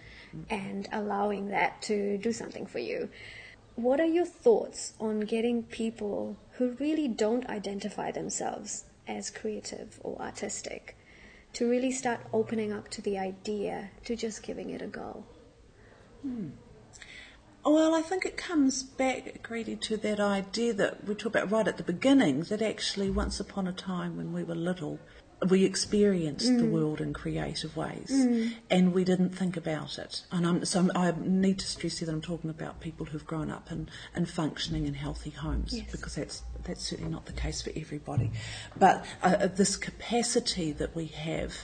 [0.48, 3.08] and allowing that to do something for you.
[3.74, 10.20] What are your thoughts on getting people who really don't identify themselves as creative or
[10.20, 10.96] artistic
[11.54, 15.24] to really start opening up to the idea to just giving it a go?
[17.64, 21.50] Oh, Well, I think it comes back, Grady, to that idea that we talked about
[21.50, 24.98] right at the beginning that actually, once upon a time when we were little,
[25.48, 28.10] we experienced the world in creative ways
[28.70, 30.22] and we didn't think about it.
[30.30, 33.50] And I'm, so I need to stress here that I'm talking about people who've grown
[33.50, 35.90] up in, in functioning and healthy homes Yes.
[35.90, 38.30] because that's that's certainly not the case for everybody.
[38.78, 41.56] But uh, uh, this capacity that we have,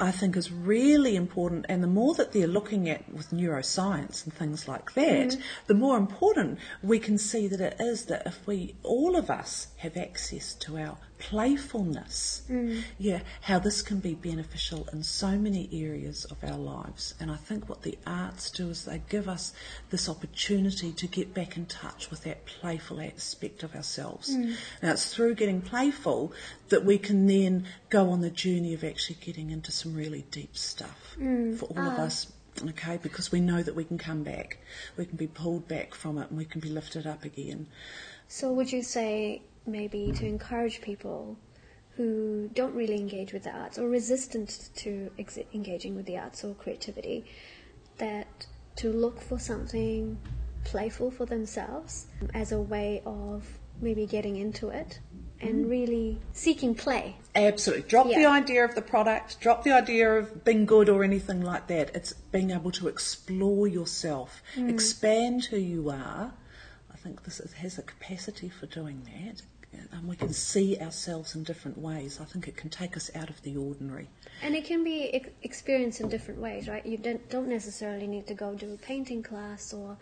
[0.00, 1.66] I think, is really important.
[1.68, 5.98] And the more that they're looking at with neuroscience and things like that, the more
[5.98, 10.54] important we can see that it is that if we, all of us, have access
[10.54, 12.82] to our playfulness, mm.
[12.98, 17.14] yeah, how this can be beneficial in so many areas of our lives.
[17.20, 19.52] And I think what the arts do is they give us
[19.90, 24.36] this opportunity to get back in touch with that playful aspect of ourselves.
[24.36, 24.56] Mm.
[24.82, 26.32] Now, it's through getting playful
[26.68, 30.56] that we can then go on the journey of actually getting into some really deep
[30.56, 31.56] stuff mm.
[31.56, 32.04] for all of ah.
[32.04, 32.32] us.
[32.68, 34.56] Okay, because we know that we can come back,
[34.96, 37.66] we can be pulled back from it, and we can be lifted up again.
[38.28, 41.36] So, would you say maybe to encourage people
[41.96, 46.44] who don't really engage with the arts or resistant to ex- engaging with the arts
[46.44, 47.24] or creativity
[47.98, 48.46] that
[48.76, 50.18] to look for something
[50.64, 55.00] playful for themselves as a way of maybe getting into it
[55.40, 57.14] and really seeking play.
[57.34, 57.88] Absolutely.
[57.88, 61.66] Drop the idea of the product, drop the idea of being good or anything like
[61.68, 61.94] that.
[61.94, 64.70] It's being able to explore yourself, Mm.
[64.70, 66.32] expand who you are.
[66.90, 69.42] I think this is- has a capacity for doing that.
[69.92, 72.18] And we can see ourselves in different ways.
[72.20, 74.08] I think it can take us out of the ordinary.
[74.42, 76.84] And it can be ex- experienced in different ways, right?
[76.84, 79.96] You don't, don't necessarily need to go do a painting class or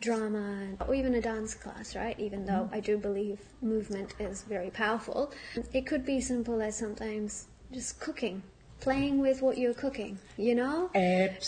[0.00, 2.18] drama or even a dance class, right?
[2.18, 2.74] Even though mm.
[2.74, 5.32] I do believe movement is very powerful.
[5.72, 8.42] It could be simple as sometimes just cooking,
[8.80, 10.90] playing with what you're cooking, you know?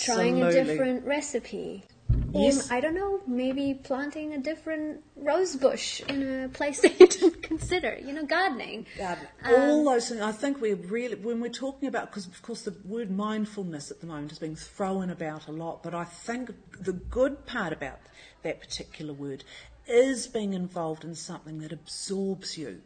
[0.05, 1.85] Trying a different recipe.
[2.33, 2.71] Yes.
[2.71, 7.07] Or, I don't know, maybe planting a different rose bush in a place that you
[7.09, 8.87] didn't consider, you know, gardening.
[8.97, 9.27] Garden.
[9.45, 10.21] Um, All those things.
[10.21, 14.01] I think we're really when we're talking about because of course the word mindfulness at
[14.01, 15.83] the moment is being thrown about a lot.
[15.83, 16.51] But I think
[16.81, 18.01] the good part about
[18.43, 19.45] that particular word
[19.87, 22.81] is being involved in something that absorbs you.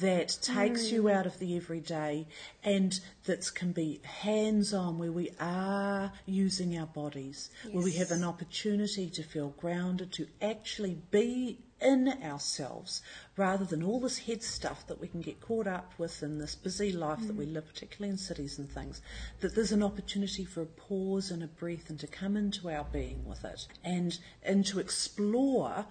[0.00, 1.12] That takes you Mm.
[1.12, 2.26] out of the everyday
[2.62, 8.10] and that can be hands on, where we are using our bodies, where we have
[8.10, 13.00] an opportunity to feel grounded, to actually be in ourselves
[13.36, 16.54] rather than all this head stuff that we can get caught up with in this
[16.54, 19.00] busy life that we live, particularly in cities and things.
[19.40, 22.84] That there's an opportunity for a pause and a breath and to come into our
[22.84, 25.86] being with it and, and to explore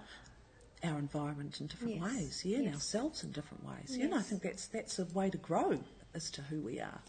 [0.84, 3.96] our environment in different Yes, ways, yeah, and ourselves in different ways.
[3.96, 5.78] Yeah, and I think that's that's a way to grow
[6.14, 7.00] as to who we are.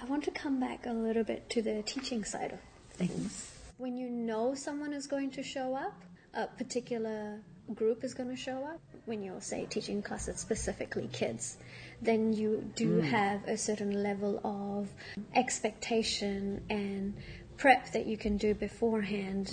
[0.00, 2.58] I want to come back a little bit to the teaching side of
[2.94, 3.52] things.
[3.76, 6.02] When you know someone is going to show up,
[6.34, 7.40] a particular
[7.74, 11.58] group is going to show up, when you're, say, teaching classes, specifically kids,
[12.02, 13.04] then you do mm.
[13.04, 14.88] have a certain level of
[15.34, 17.14] expectation and
[17.60, 19.46] prep that you can do beforehand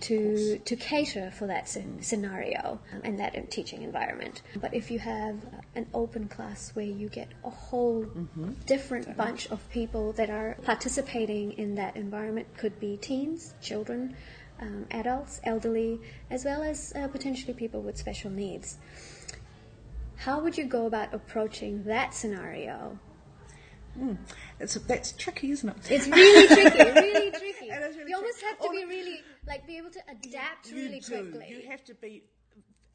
[0.00, 4.40] to to cater for that scen- scenario and that in- teaching environment.
[4.64, 5.36] But if you have
[5.74, 8.06] an open class where you get a whole
[8.66, 14.16] different bunch of people that are participating in that environment, could be teens, children,
[14.60, 16.00] um, adults, elderly,
[16.30, 18.78] as well as uh, potentially people with special needs.
[20.16, 22.98] How would you go about approaching that scenario?
[24.60, 25.90] It's that's tricky, isn't it?
[25.90, 27.66] It's really tricky, really tricky.
[27.66, 28.46] It really you almost tricky.
[28.48, 31.30] have to Oh, be really, like, be able to adapt you really do.
[31.30, 31.46] quickly.
[31.50, 32.22] You have to be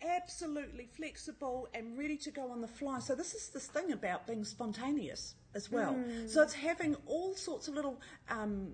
[0.01, 2.99] absolutely flexible and ready to go on the fly.
[2.99, 5.93] So this is this thing about being spontaneous as well.
[5.93, 6.27] Hmm.
[6.27, 8.73] So it's having all sorts of little um,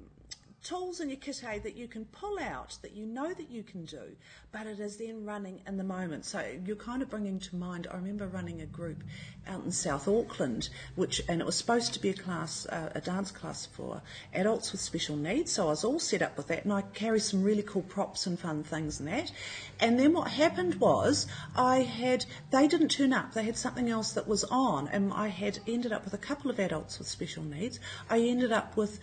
[0.64, 3.86] tools in your kitty that you can pull out that you know that you can
[3.86, 4.16] do,
[4.52, 6.26] but it is then running in the moment.
[6.26, 7.88] So you're kind of bringing to mind.
[7.92, 9.04] I remember running a group
[9.48, 13.02] out in South Auckland, which and it was supposed to be a class, uh, a
[13.02, 14.02] dance class for
[14.34, 15.52] adults with special needs.
[15.52, 18.26] So I was all set up with that, and I carry some really cool props
[18.26, 19.32] and fun things and that.
[19.80, 23.34] And then what happened was I had they didn't turn up.
[23.34, 26.50] They had something else that was on, and I had ended up with a couple
[26.50, 27.80] of adults with special needs.
[28.10, 29.00] I ended up with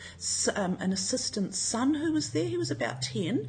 [0.54, 2.44] um, an assistant son who was there.
[2.44, 3.48] He was about ten,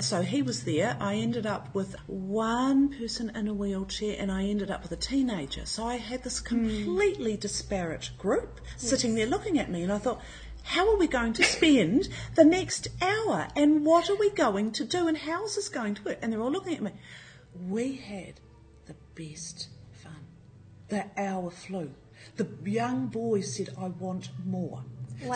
[0.00, 0.96] so he was there.
[1.00, 4.96] I ended up with one person in a wheelchair, and I ended up with a
[4.96, 5.66] teenager.
[5.66, 6.46] So I had this hmm.
[6.46, 10.20] completely disparate group sitting there looking at me, and I thought.
[10.64, 13.48] How are we going to spend the next hour?
[13.56, 15.08] And what are we going to do?
[15.08, 16.18] And how is this going to work?
[16.22, 16.92] And they're all looking at me.
[17.68, 18.34] We had
[18.86, 20.24] the best fun.
[20.88, 21.90] The hour flew.
[22.36, 24.84] The young boy said, I want more.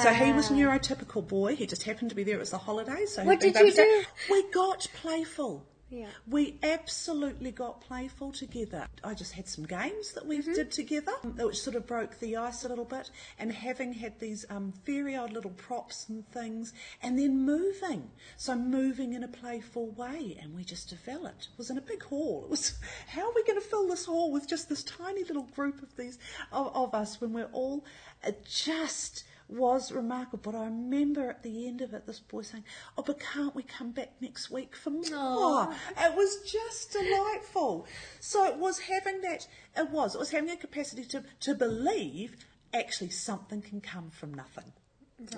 [0.00, 0.58] So he was Wow.
[0.58, 1.56] neurotypical boy.
[1.56, 2.36] He just happened to be there.
[2.36, 3.14] It was the holidays.
[3.14, 4.04] So What did you do?
[4.30, 5.66] We got playful.
[5.88, 6.08] Yeah.
[6.28, 8.88] We absolutely got playful together.
[9.04, 10.48] I just had some games that Mm-hmm.
[10.50, 13.10] we did together, which sort of broke the ice a little bit.
[13.38, 16.72] And having had these um, very odd little props and things,
[17.02, 18.10] and then moving.
[18.36, 21.48] So moving in a playful way, and we just developed.
[21.52, 22.42] It was in a big hall.
[22.44, 22.76] It was
[23.06, 25.94] how are we going to fill this hall with just this tiny little group of
[25.96, 26.18] these
[26.50, 27.84] of, of us when we're all
[28.26, 30.52] uh, just was remarkable.
[30.52, 32.64] But I remember at the end of it, this boy saying,
[32.96, 37.86] "Oh, but can't we come back next week for more?" It was just delightful.
[38.20, 39.46] So it was having that.
[39.76, 40.14] It was.
[40.14, 42.36] It was having a capacity to to believe
[42.74, 44.72] actually something can come from nothing.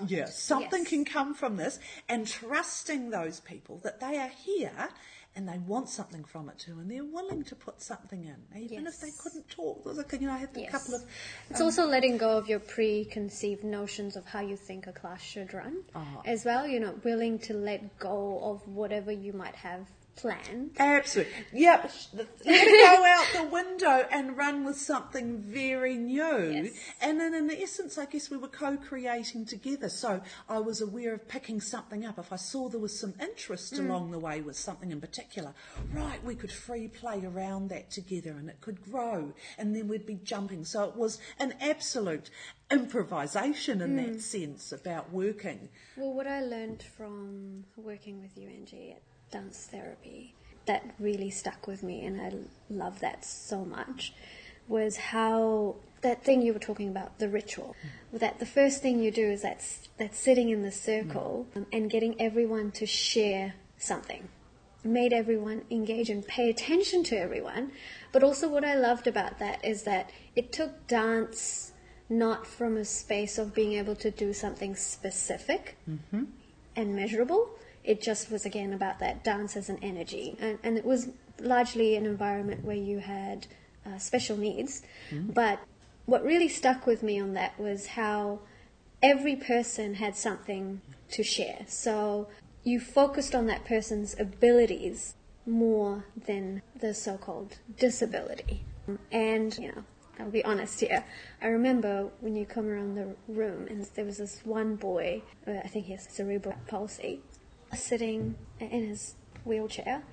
[0.07, 0.89] Yeah, something Yes.
[0.89, 1.79] can come from this,
[2.09, 4.89] and trusting those people that they are here
[5.35, 8.87] and they want something from it too, and they're willing to put something in, even
[8.87, 9.83] if they couldn't talk.
[9.85, 10.71] You know, I had a Yes.
[10.71, 11.03] couple of
[11.49, 15.21] It's um, also letting go of your preconceived notions of how you think a class
[15.21, 16.21] should run Oh.
[16.25, 16.67] as well.
[16.67, 20.71] You're not willing to let go of whatever you might have planned.
[20.77, 21.33] Absolutely.
[21.53, 21.91] Yep.
[22.15, 26.51] Go out the window and run with something very new.
[26.51, 26.73] Yes.
[27.01, 29.89] And then, in essence, I guess we were co creating together.
[29.89, 32.19] So I was aware of picking something up.
[32.19, 33.79] If I saw there was some interest mm.
[33.79, 35.53] along the way with something in particular,
[35.93, 39.33] right, we could free play around that together and it could grow.
[39.57, 40.65] And then we'd be jumping.
[40.65, 42.29] So it was an absolute
[42.71, 44.21] improvisation in that mm.
[44.21, 45.69] sense about working.
[45.97, 49.01] Well, what I learned from working with you, Angie, at
[49.31, 50.33] dance therapy,
[50.65, 52.33] that really stuck with me, and I
[52.69, 54.13] love that so much,
[54.67, 57.75] was how that thing you were talking about, the ritual,
[58.13, 59.63] that the first thing you do is that,
[59.97, 64.29] that sitting in the circle um, and getting everyone to share something.
[64.83, 67.71] Made everyone engage and pay attention to everyone.
[68.13, 71.73] But also, what I loved about that is that it took dance
[72.07, 75.77] not from a space of being able to do something specific
[76.77, 77.49] and measurable.
[77.83, 81.09] It just was again about that dance as an energy, and, and it was
[81.39, 83.47] largely an environment where you had
[83.85, 84.81] uh, special needs.
[85.11, 85.59] But
[86.05, 88.39] what really stuck with me on that was how
[89.01, 91.65] every person had something to share.
[91.67, 92.27] So
[92.63, 95.15] you focused on that person's abilities
[95.45, 98.63] more than the so-called disability.
[99.11, 99.83] And you know,
[100.19, 101.05] I'll be honest here.
[101.41, 105.21] I remember when you come around the room, and there was this one boy.
[105.47, 107.21] uh, I think he has cerebral palsy,
[107.73, 109.15] sitting in his
[109.45, 110.03] wheelchair.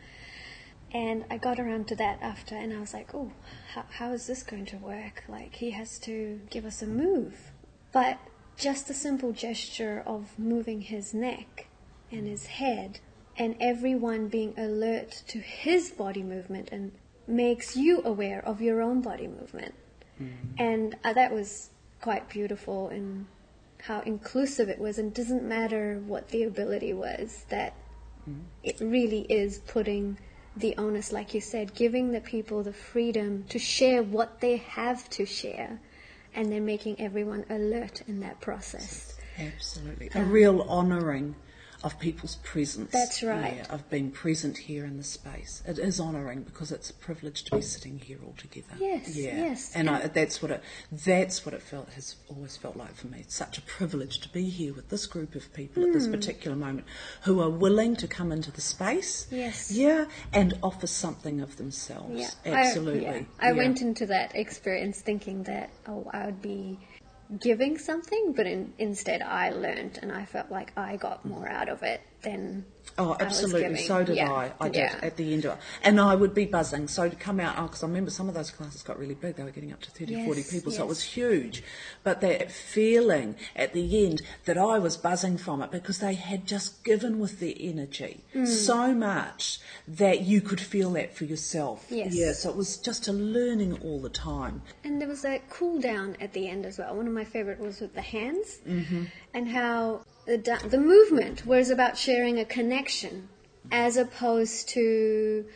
[0.92, 3.32] And I got around to that after, and I was like, oh,
[3.74, 5.24] how, how is this going to work?
[5.28, 7.50] Like, he has to give us a move.
[7.92, 8.18] But
[8.56, 11.66] just the simple gesture of moving his neck
[12.10, 13.00] and his head,
[13.36, 16.92] and everyone being alert to his body movement and
[17.26, 19.74] makes you aware of your own body movement.
[20.56, 23.26] And uh, that was quite beautiful in
[23.86, 27.74] how inclusive it was, and doesn't matter what the ability was, that
[28.28, 28.40] mm-hmm.
[28.62, 30.18] it really is putting
[30.56, 35.08] the onus, like you said, giving the people the freedom to share what they have
[35.10, 35.80] to share,
[36.34, 39.16] and then making everyone alert in that process.
[39.38, 40.10] Absolutely.
[40.14, 41.34] A um, real honouring
[41.86, 42.90] of people's presence.
[42.90, 43.58] That's right.
[43.58, 45.62] Yeah, of being present here in the space.
[45.68, 48.74] It is honouring because it's a privilege to be sitting here all together.
[48.80, 49.36] Yes, Yeah.
[49.36, 49.72] yes.
[49.72, 53.18] And I, that's what it that's what it felt has always felt like for me.
[53.20, 55.94] It's such a privilege to be here with this group of people at Hmm.
[55.94, 56.86] this particular moment
[57.22, 59.28] who are willing to come into the space.
[59.30, 59.70] Yes.
[59.70, 60.06] Yeah.
[60.32, 62.20] And offer something of themselves.
[62.44, 63.06] Yeah, Absolutely.
[63.06, 63.22] I, yeah.
[63.38, 63.52] I Yeah.
[63.58, 66.80] went into that experience thinking that oh, I would be
[67.40, 71.68] giving something, but in, instead I learned, and I felt like I got more out
[71.68, 72.64] of it than
[72.98, 73.76] Oh, absolutely.
[73.78, 74.52] So did Yeah, I.
[74.60, 74.98] I did yeah.
[75.02, 75.58] at the end of it.
[75.82, 76.88] And I would be buzzing.
[76.88, 79.36] So to come out, because I remember some of those classes got really big.
[79.36, 80.72] They were getting up to 30, 40 Yes, people.
[80.72, 81.62] So it was huge.
[82.04, 86.46] But that feeling at the end that I was buzzing from it because they had
[86.46, 88.46] just given with their energy Mm.
[88.46, 91.86] so much that you could feel that for yourself.
[91.90, 92.14] Yes.
[92.14, 92.32] Yeah.
[92.32, 94.62] So it was just a learning all the time.
[94.84, 96.94] And there was a cool down at the end as well.
[96.96, 99.04] One of my favorite was with the hands mm-hmm.
[99.34, 103.28] and how the the movement was about sharing a connection
[103.70, 105.46] as opposed to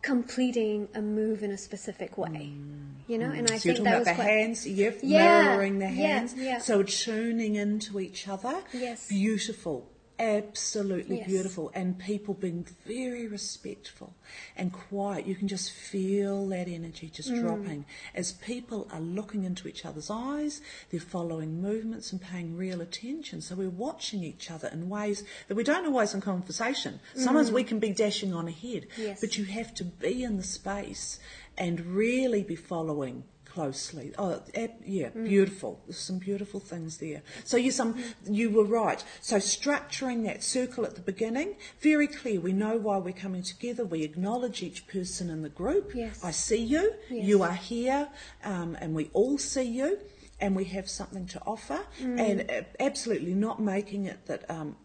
[0.00, 2.52] completing a move in a specific way.
[2.54, 2.92] Mm.
[3.06, 3.52] You know, and mm.
[3.52, 5.86] I so you're think talking that about was the quite hands, yep, Yeah, mirroring the
[5.86, 6.34] yeah, hands.
[6.36, 6.58] yeah.
[6.58, 8.62] So tuning into each other.
[8.72, 9.08] Yes.
[9.08, 9.88] Beautiful.
[10.22, 11.26] Absolutely Yes.
[11.26, 11.72] beautiful.
[11.74, 14.14] And people being very respectful
[14.56, 15.26] and quiet.
[15.26, 17.40] You can just feel that energy just Mm.
[17.40, 17.84] dropping.
[18.14, 20.60] As people are looking into each other's eyes,
[20.90, 23.40] they're following movements and paying real attention.
[23.40, 27.00] So we're watching each other in ways that we don't always in conversation.
[27.16, 28.86] Sometimes we can be dashing on ahead.
[28.96, 28.98] Mm.
[28.98, 29.20] Yes.
[29.20, 31.18] But you have to be in the space
[31.58, 34.12] and really be following closely.
[34.18, 35.28] Oh, yeah, Mm.
[35.28, 35.80] beautiful.
[35.86, 37.22] There's some beautiful things there.
[37.44, 39.02] So you some you were right.
[39.20, 42.40] So structuring that circle at the beginning, very clear.
[42.40, 43.84] We know why we're coming together.
[43.84, 45.94] We acknowledge each person in the group.
[45.94, 46.24] Yes.
[46.24, 46.94] I see you.
[47.10, 47.26] Yes.
[47.26, 48.08] You are here,
[48.44, 49.98] um, and we all see you,
[50.40, 51.80] and we have something to offer.
[52.00, 52.20] Mm.
[52.20, 54.50] And uh, absolutely not making it that.
[54.50, 54.76] Um,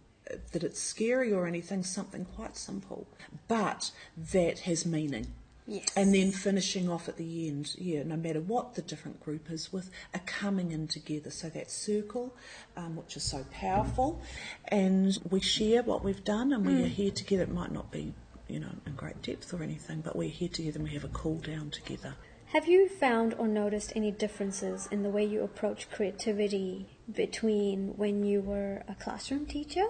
[0.51, 3.07] that it's scary or anything, something quite simple,
[3.47, 3.91] but
[4.33, 5.27] that has meaning.
[5.67, 5.85] Yes.
[5.97, 9.73] And then finishing off at the end, yeah, no matter what the different group is
[9.73, 11.29] with, a coming in together.
[11.29, 12.33] So that circle,
[12.77, 14.21] um, which is so powerful,
[14.69, 17.43] and we share what we've done, and we are here together.
[17.43, 18.13] It might not be,
[18.47, 21.09] you know, in great depth or anything, but we're here together and we have a
[21.09, 22.15] cool down together.
[22.53, 28.23] Have you found or noticed any differences in the way you approach creativity between when
[28.23, 29.85] you were a classroom teacher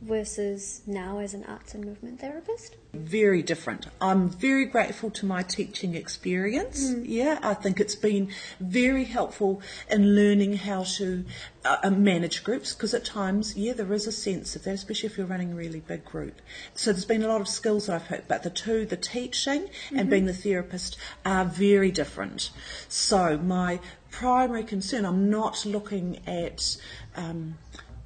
[0.00, 2.76] versus now as an arts and movement therapist?
[2.92, 3.86] Very different.
[4.00, 6.92] I'm very grateful to my teaching experience.
[7.02, 11.24] Yeah, I think it's been very helpful in learning how to
[11.64, 15.08] uh, uh, manage groups because at times, yeah, there is a sense of that, especially
[15.08, 16.40] if you're running a really big group.
[16.74, 19.68] So there's been a lot of skills that I've heard, but the two, the teaching
[19.94, 22.50] and being the therapist, are very different.
[22.88, 23.80] So my
[24.10, 26.76] primary concern, I'm not looking at
[27.16, 27.58] um,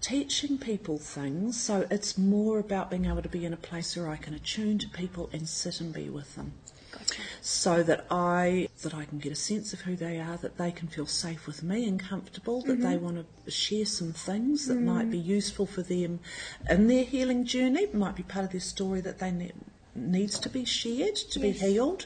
[0.05, 4.11] teaching people things, so it's more about being able to be in a place where
[4.11, 6.53] I can attune to people and sit and be with them.
[6.93, 7.23] Gotcha.
[7.41, 10.73] So that I that I can get a sense of who they are, that they
[10.73, 13.05] can feel safe with me and comfortable, that they mm-hmm.
[13.05, 14.87] want to share some things that mm-hmm.
[14.87, 16.21] might be useful for them
[16.69, 19.53] in their healing journey, might be part of their story that they ne-
[19.95, 22.05] needs to be shared to be healed.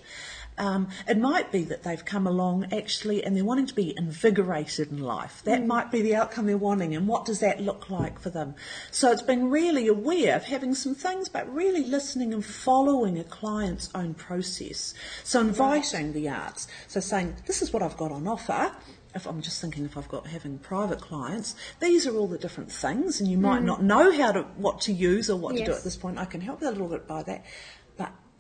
[0.59, 4.91] Um, it might be that they've come along actually and they're wanting to be invigorated
[4.91, 5.43] in life.
[5.45, 8.55] That might be the outcome they're wanting, and what does that look like for them?
[8.91, 13.25] So it's been really aware of having some things, but really listening and following a
[13.25, 14.95] client's own process.
[15.25, 16.69] So inviting the arts.
[16.87, 18.73] So saying, this is what I've got on offer.
[19.15, 22.71] If I'm just thinking if I've got having private clients, these are all the different
[22.71, 25.73] things, and you might not know how to what to use or what to do
[25.73, 26.19] at this point.
[26.19, 27.45] I can help you a little bit by that,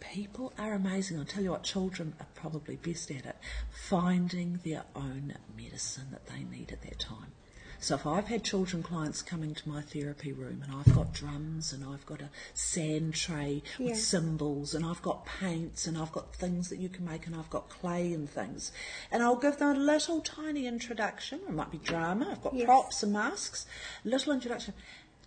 [0.00, 1.18] people are amazing.
[1.18, 3.36] I'll tell you what, children are probably best at it,
[3.70, 7.32] finding their own medicine that they need at that time.
[7.80, 11.72] So if I've had children clients coming to my therapy room and I've got drums
[11.72, 13.90] and I've got a sand tray Yeah.
[13.90, 17.36] with symbols and I've got paints and I've got things that you can make and
[17.36, 18.72] I've got clay and things,
[19.12, 21.38] and I'll give them a little tiny introduction.
[21.48, 22.30] It might be drama.
[22.32, 22.64] I've got Yes.
[22.66, 23.64] props and masks.
[24.02, 24.74] Little introduction.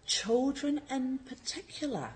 [0.05, 2.15] Children in particular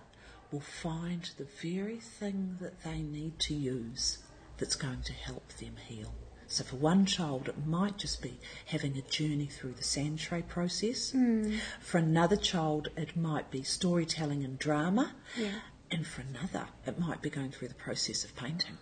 [0.52, 4.20] will find the very thing that they need to use
[4.58, 6.14] that's going to help them heal.
[6.48, 10.44] So for one child, it might just be having a journey through the sand tray
[10.44, 11.12] process.
[11.12, 11.56] Hmm.
[11.80, 15.14] For another child, it might be storytelling and drama.
[15.38, 15.60] Yeah.
[15.90, 18.78] And for another, it might be going through the process of painting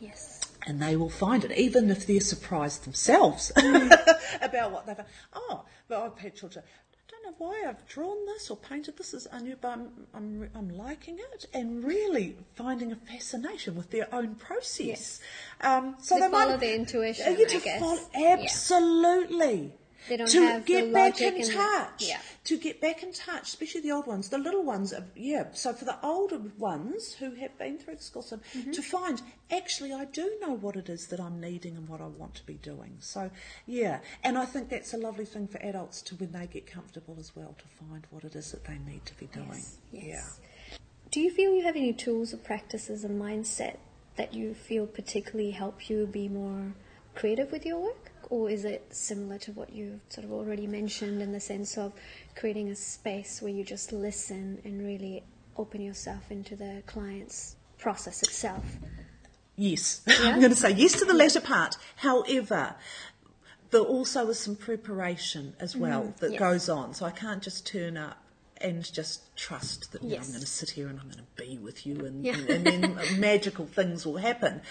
[0.00, 0.40] Yes.
[0.66, 3.88] and they will find it, even if they're surprised themselves hmm.
[4.42, 5.00] about what they've.
[5.32, 6.64] Oh, but I've had children.
[7.06, 10.48] I don't know why I've drawn this or painted this as new, but I'm, I'm,
[10.54, 14.80] I'm liking it and really finding a fascination with their own process.
[14.86, 15.20] Yes.
[15.60, 17.80] Um, so They they follow might, their intuition, Uh, I guess.
[17.80, 17.98] follow-
[18.38, 19.56] absolutely.
[19.56, 19.72] Don't
[20.08, 22.20] to get back in and the- touch yeah.
[22.44, 24.28] to get back in touch, especially the old ones.
[24.28, 25.46] The little ones, are, yeah.
[25.52, 28.72] So for the older ones who have been through the school system, Mm-hmm.
[28.72, 32.06] to find actually I do know what it is that I'm needing and what I
[32.06, 32.96] want to be doing.
[33.00, 33.30] So
[33.66, 37.16] yeah, and I think that's a lovely thing for adults to when they get comfortable
[37.18, 39.48] as well to find what it is that they need to be doing.
[39.52, 40.40] Yes, yes.
[40.40, 40.76] Yeah.
[41.10, 43.76] Do you feel you have any tools or practices and mindset
[44.16, 46.72] that you feel particularly help you be more
[47.14, 48.03] creative with your work?
[48.34, 51.92] Or is it similar to what you've sort of already mentioned in the sense of
[52.34, 55.22] creating a space where you just listen and really
[55.56, 58.64] open yourself into the client's process itself?
[59.54, 61.76] Yes, I'm going to say yes to the latter part.
[61.94, 62.74] However,
[63.70, 66.18] there also is some preparation as well mm-hmm.
[66.18, 66.40] that yes.
[66.40, 66.92] goes on.
[66.92, 68.18] So I can't just turn up
[68.64, 71.58] and just trust that know, I'm going to sit here and I'm going to be
[71.58, 72.36] with you and, Yeah.
[72.48, 74.62] and, then magical things will happen.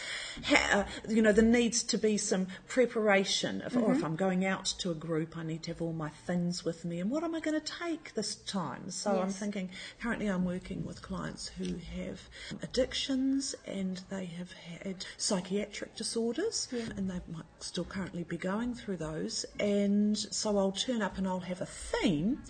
[0.46, 3.62] Ha, uh, you know, there needs to be some preparation.
[3.66, 3.92] If, Or Mm-hmm.
[3.92, 6.84] if I'm going out to a group, I need to have all my things with
[6.86, 8.90] me and what am I going to take this time?
[8.90, 9.70] So I'm thinking,
[10.02, 12.20] currently I'm working with clients who have
[12.64, 16.68] addictions and they have had psychiatric disorders
[16.98, 19.46] and they might still currently be going through those.
[19.60, 22.42] And so I'll turn up and I'll have a theme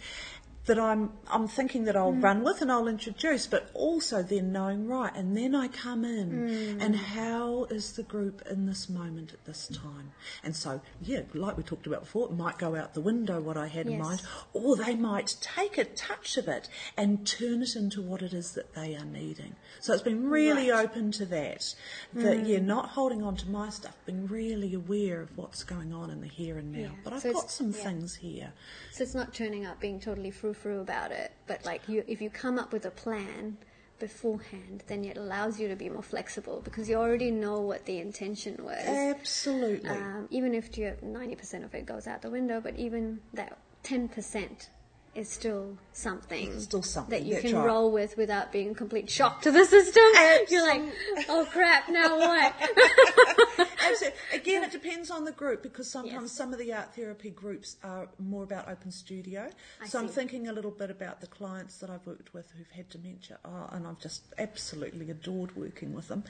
[0.66, 2.24] that I'm I'm thinking that I'll mm.
[2.24, 6.32] run with and I'll introduce, but also then knowing right, and then I come in
[6.32, 6.82] mm.
[6.82, 10.12] and how is the group in this moment at this time?
[10.44, 13.58] And so yeah, like we talked about before, it might go out the window what
[13.58, 14.22] I had in mind,
[14.54, 18.54] or they might take a touch of it and turn it into what it is
[18.54, 19.56] that they are needing.
[19.80, 20.86] So it's been really Right.
[20.86, 21.76] open to that.
[22.14, 26.10] That yeah, not holding on to my stuff, being really aware of what's going on
[26.10, 26.80] in the here and now.
[26.80, 26.90] Yeah.
[27.04, 27.84] But I've So got some yeah.
[27.84, 28.54] things here.
[28.92, 32.22] So it's not turning up being totally frou frou about it, but like you, if
[32.22, 33.58] you come up with a plan
[34.00, 38.00] beforehand, then it allows you to be more flexible because you already know what the
[38.00, 38.86] intention was.
[38.86, 39.90] Absolutely.
[39.90, 43.58] Um, even if you ninety percent of it goes out the window, but even that
[43.82, 44.70] ten percent
[45.16, 47.66] is still something, It's still something, that you that's can right.
[47.66, 50.04] roll with without being a complete shock to the system.
[50.50, 50.82] You're like,
[51.30, 52.54] oh crap, now what?
[53.86, 54.20] Absolutely.
[54.34, 56.32] Again, it depends on the group because sometimes Yes.
[56.32, 59.50] some of the art therapy groups are more about open studio.
[59.82, 62.70] I so I'm thinking a little bit about the clients that I've worked with who've
[62.72, 66.24] had dementia, oh, and I've just absolutely adored working with them.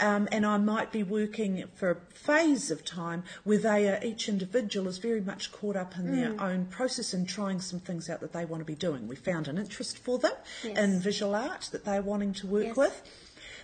[0.00, 4.28] Um, and I might be working for a phase of time where they are, each
[4.28, 8.18] individual is very much caught up in their own process and trying some things out
[8.20, 9.06] that they want to be doing.
[9.06, 10.32] We found an interest for them
[10.64, 10.78] Yes.
[10.78, 12.76] in visual art that they're wanting to work Yes.
[12.76, 13.02] with.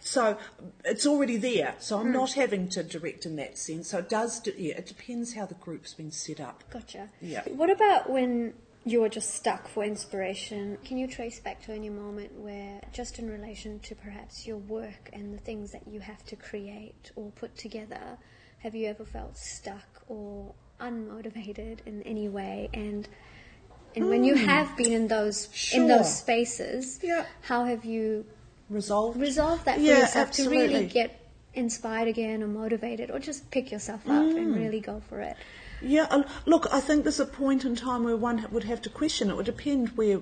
[0.02, 0.38] So
[0.84, 1.74] it's already there.
[1.80, 3.90] So I'm not having to direct in that sense.
[3.90, 6.62] So it does, yeah, it depends how the group's been set up.
[6.70, 7.08] Gotcha.
[7.20, 7.42] Yeah.
[7.48, 8.54] What about when
[8.90, 10.78] you're just stuck for inspiration?
[10.84, 15.10] Can you trace back to any moment where, just in relation to perhaps your work
[15.12, 18.18] and the things that you have to create or put together,
[18.58, 22.68] have you ever felt stuck or unmotivated in any way?
[22.74, 23.08] And
[23.96, 25.88] and when you have been in those in Hmm.
[25.88, 27.26] Those spaces, Yeah.
[27.42, 28.24] how have you
[28.68, 29.18] Resolved?
[29.20, 31.16] resolve that for Yeah, yourself to really get
[31.54, 34.36] inspired again or motivated or just pick yourself up Mm.
[34.36, 35.36] and really go for it.
[35.82, 39.30] Yeah, look, I think there's a point in time where one would have to question.
[39.30, 40.20] It would depend where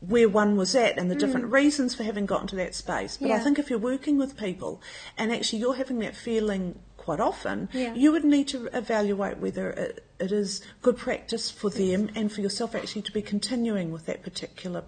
[0.00, 3.18] where one was at and the different reasons for having gotten to that space.
[3.18, 3.44] But I Mm.
[3.44, 4.80] Think if you're working with people
[5.18, 7.92] and actually you're having that feeling quite often, Yeah.
[7.94, 12.40] you would need to evaluate whether it, it is good practice for them and for
[12.40, 14.84] yourself actually to be continuing with that particular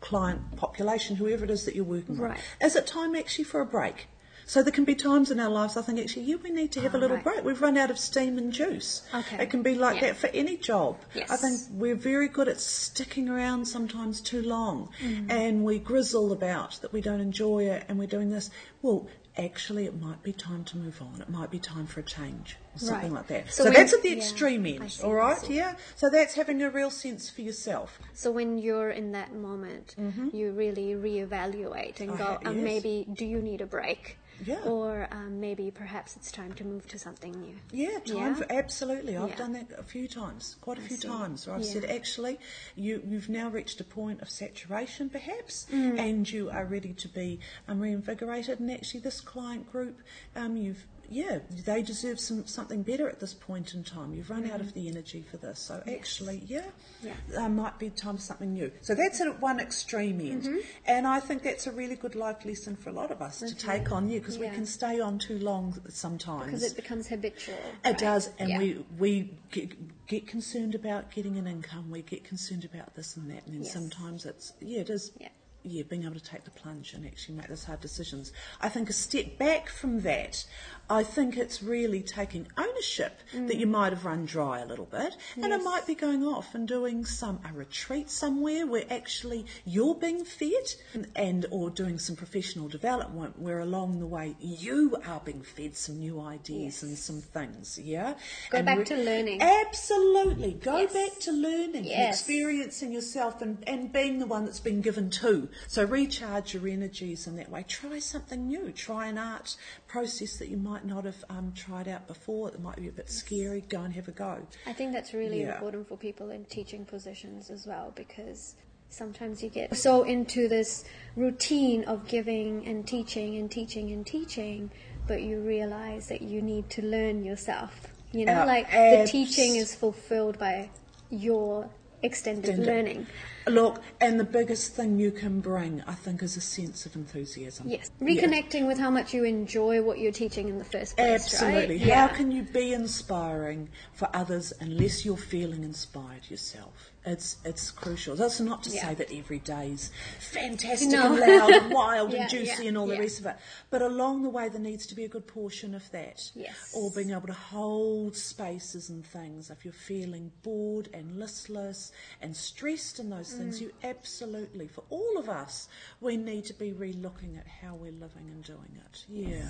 [0.00, 2.38] client population, whoever it is that you're working Right.
[2.60, 2.70] with.
[2.72, 4.06] Is it time actually for a break?
[4.46, 6.80] So there can be times in our lives I think actually, yeah, we need to
[6.80, 7.24] have a Ah, little right.
[7.24, 7.44] break.
[7.44, 9.02] We've run out of steam and juice.
[9.14, 9.42] Okay.
[9.42, 10.08] It can be like Yeah.
[10.08, 10.98] that for any job.
[11.14, 11.30] Yes.
[11.30, 15.30] I think we're very good at sticking around sometimes too long Mm.
[15.30, 18.50] and we grizzle about that we don't enjoy it and we're doing this.
[18.82, 21.20] Well, actually, it might be time to move on.
[21.20, 23.16] It might be time for a change or something Right.
[23.18, 23.52] like that.
[23.52, 25.50] So So, that's at the yeah, extreme end, see, all right?
[25.50, 25.74] Yeah.
[25.96, 27.98] So that's having a real sense for yourself.
[28.12, 29.96] So when you're in that moment,
[30.32, 32.64] you really reevaluate and I go, ha- um, yes.
[32.64, 34.18] maybe do you need a break?
[34.44, 34.60] Yeah.
[34.64, 37.54] Or um, maybe perhaps it's time to move to something new.
[37.72, 38.34] Yeah, time Yeah?
[38.34, 39.16] for absolutely.
[39.16, 39.36] I've Yeah.
[39.36, 41.08] done that a few times, quite a few see.
[41.08, 41.72] times, where I've Yeah.
[41.72, 42.38] said, actually,
[42.74, 45.98] you, you've now reached a point of saturation, perhaps, Mm.
[45.98, 48.60] and you are ready to be um, reinvigorated.
[48.60, 50.00] And actually, this client group,
[50.34, 54.12] um, you've yeah, they deserve some something better at this point in time.
[54.14, 56.64] You've run out of the energy for this, so actually, yeah.
[57.02, 57.12] Yeah.
[57.44, 58.70] uh, might be time for something new.
[58.82, 60.58] So that's at one extreme end, Mm-hmm.
[60.86, 63.54] and I think that's a really good life lesson for a lot of us to
[63.54, 66.46] take on, yeah, because we can stay on too long sometimes.
[66.46, 67.54] Because it becomes habitual.
[67.84, 67.98] It right?
[67.98, 68.58] does, and Yeah.
[68.58, 71.90] we we get, get concerned about getting an income.
[71.90, 73.72] We get concerned about this and that, and then Yes.
[73.72, 75.12] sometimes it's yeah, it is.
[75.20, 75.28] Yeah.
[75.66, 78.32] Yeah, being able to take the plunge and actually make those hard decisions.
[78.60, 80.44] I think a step back from that,
[80.90, 85.16] I think it's really taking ownership that you might have run dry a little bit,
[85.36, 85.64] and it Mm.
[85.64, 90.74] Might be going off and doing some a retreat somewhere where actually you're being fed,
[91.16, 95.98] and or doing some professional development where along the way you are being fed some
[95.98, 96.82] new ideas Yes.
[96.82, 97.78] and some things.
[97.78, 98.14] Yeah,
[98.50, 99.40] Go And back re- to learning.
[99.42, 100.92] Absolutely, go Yes.
[100.92, 105.48] back to learning, and experiencing yourself, and, and being the one that's been given to.
[105.68, 107.64] So recharge your energies in that way.
[107.66, 108.70] Try something new.
[108.72, 109.56] Try an art
[109.88, 112.50] process that you might not have um, tried out before.
[112.50, 113.60] That might be a bit scary.
[113.68, 114.38] Go and have a go.
[114.66, 115.54] I think that's really Yeah.
[115.56, 118.54] important for people in teaching positions as well because
[118.88, 120.84] sometimes you get so into this
[121.16, 124.70] routine of giving and teaching and teaching and teaching,
[125.06, 127.88] but you realize that you need to learn yourself.
[128.12, 130.70] You know, like the teaching is fulfilled by
[131.10, 131.68] your
[132.02, 132.58] Extended.
[132.58, 133.06] learning.
[133.46, 137.68] Look, and the biggest thing you can bring, I think, is a sense of enthusiasm.
[137.68, 138.08] Yes, Yeah.
[138.08, 141.22] reconnecting with how much you enjoy what you're teaching in the first place.
[141.22, 141.76] Absolutely.
[141.76, 141.80] Right?
[141.82, 142.08] How Yeah.
[142.08, 146.90] can you be inspiring for others unless you're feeling inspired yourself?
[147.06, 148.16] It's it's crucial.
[148.16, 148.88] That's not to Yeah.
[148.88, 149.90] say that every day's
[150.20, 151.12] fantastic No.
[151.12, 153.36] and loud and wild Yeah, and juicy yeah, and all the rest of it.
[153.68, 156.30] But along the way, there needs to be a good portion of that.
[156.34, 156.72] Yes.
[156.74, 159.50] Or being able to hold spaces and things.
[159.50, 161.92] If you're feeling bored and listless
[162.22, 163.38] and stressed and those Mm.
[163.38, 165.68] things, you absolutely, for all of us,
[166.00, 169.04] we need to be re-looking at how we're living and doing it.
[169.10, 169.48] Yeah.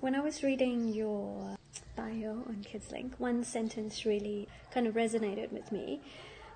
[0.00, 1.56] When I was reading your
[1.94, 6.00] bio on KidsLink, one sentence really kind of resonated with me,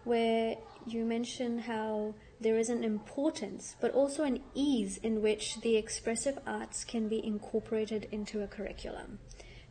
[0.05, 5.77] where you mention how there is an importance, but also an ease in which the
[5.77, 9.19] expressive arts can be incorporated into a curriculum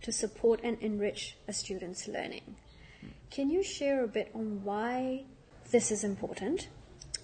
[0.01, 2.55] to support and enrich a student's learning.
[3.29, 5.23] Can you share a bit on why
[5.71, 6.67] this is important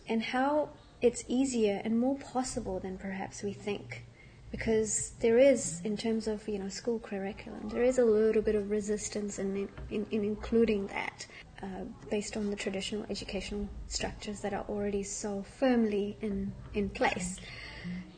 [0.07, 0.69] and how
[1.01, 4.05] it's easier and more possible than perhaps we think?
[4.51, 8.55] Because there is, in terms of you know school curriculum, there is a little bit
[8.55, 11.27] of resistance in in, in including that,
[11.61, 17.39] uh, based on the traditional educational structures that are already so firmly in in place.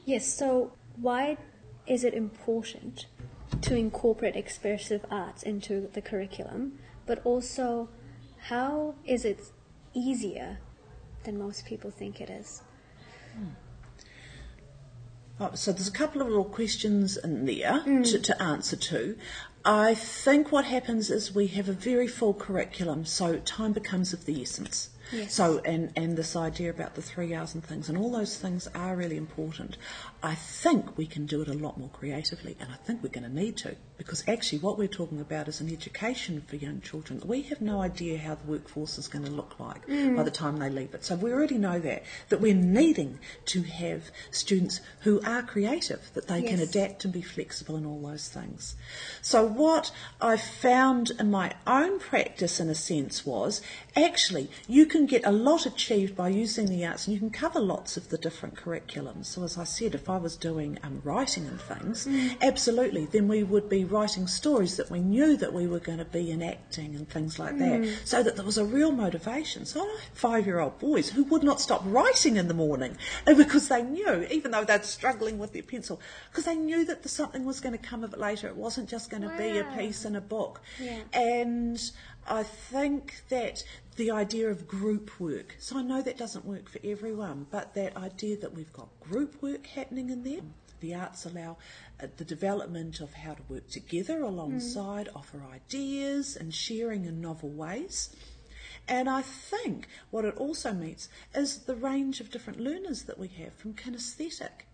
[0.05, 0.31] Yes.
[0.33, 1.37] So why
[1.87, 3.07] is it important
[3.61, 7.89] to incorporate expressive arts into the curriculum, but also
[8.47, 9.51] how is it
[9.93, 10.57] easier
[11.23, 12.61] than most people think it is?
[15.39, 18.03] Oh, so there's a couple of little questions in there hmm.
[18.03, 19.17] to, to answer to.
[19.63, 24.25] I think what happens is we have a very full curriculum, so time becomes of
[24.25, 24.89] the essence.
[25.11, 25.33] Yes.
[25.33, 28.67] So and and this idea about the three hours and things and all those things
[28.73, 29.77] are really important.
[30.23, 33.29] I think we can do it a lot more creatively, and I think we're going
[33.29, 37.21] to need to because actually what we're talking about is an education for young children.
[37.23, 40.57] We have no idea how the workforce is going to look like by the time
[40.57, 41.05] they leave it.
[41.05, 46.27] So we already know that that we're needing to have students who are creative, that
[46.27, 48.75] they can adapt and be flexible and all those things.
[49.21, 53.61] So what I found in my own practice in a sense was
[53.95, 57.59] actually you can get a lot achieved by using the arts and you can cover
[57.59, 59.25] lots of the different curriculums.
[59.25, 62.07] So as I said, if I was doing um, writing and things,
[62.41, 66.05] absolutely, then we would be writing stories that we knew that we were going to
[66.05, 67.95] be enacting and things like that, mm.
[68.05, 69.65] so that there was a real motivation.
[69.65, 73.83] So I had five-year-old boys who would not stop writing in the morning because they
[73.83, 77.59] knew, even though they're struggling with their pencil, because they knew that the, something was
[77.59, 78.47] going to come of it later.
[78.47, 80.61] It wasn't just going to be a piece in a book.
[80.79, 81.01] Yeah.
[81.13, 81.79] And
[82.27, 83.63] I think that
[83.97, 87.97] the idea of group work, so I know that doesn't work for everyone, but that
[87.97, 90.41] idea that we've got group work happening in there.
[90.81, 91.57] The arts allow
[92.01, 97.49] uh, the development of how to work together alongside, offer ideas and sharing in novel
[97.49, 98.15] ways.
[98.87, 103.27] And I think what it also means is the range of different learners that we
[103.27, 104.65] have from kinesthetic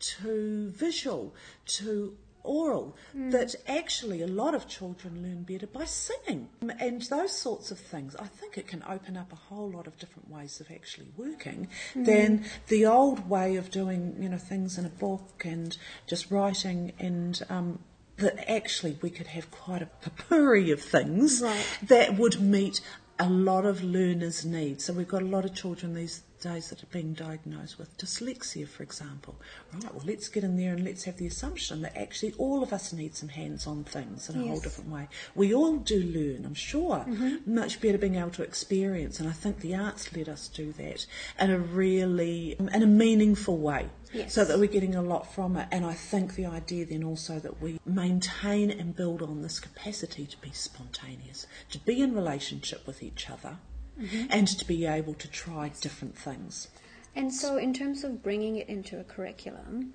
[0.00, 1.34] to visual
[1.66, 2.16] to
[2.48, 3.30] oral hmm.
[3.30, 7.78] that actually a lot of children learn better by singing um, and those sorts of
[7.78, 8.16] things.
[8.16, 11.68] I think it can open up a whole lot of different ways of actually working
[11.94, 12.04] hmm.
[12.04, 15.76] than the old way of doing, you know, things in a book and
[16.06, 17.78] just writing and um,
[18.16, 21.66] that actually we could have quite a potpourri of things Right.
[21.84, 22.80] that would meet
[23.18, 24.84] a lot of learners' needs.
[24.84, 28.66] So we've got a lot of children these days that are being diagnosed with dyslexia,
[28.66, 29.36] for example.
[29.72, 32.72] Right, well, let's get in there and let's have the assumption that actually all of
[32.72, 35.08] us need some hands on things in a whole different way.
[35.34, 37.54] We all do learn, I'm sure, mm-hmm.
[37.54, 41.06] much better being able to experience, and I think the arts let us do that
[41.38, 43.90] in a really, in a meaningful way.
[44.12, 44.32] Yes.
[44.32, 45.68] So that we're getting a lot from it.
[45.70, 50.24] And I think the idea then also that we maintain and build on this capacity
[50.24, 53.58] to be spontaneous, to be in relationship with each other,
[54.00, 54.26] Mm-hmm.
[54.30, 56.68] and to be able to try different things.
[57.16, 59.92] And so, in terms of bringing it into a curriculum,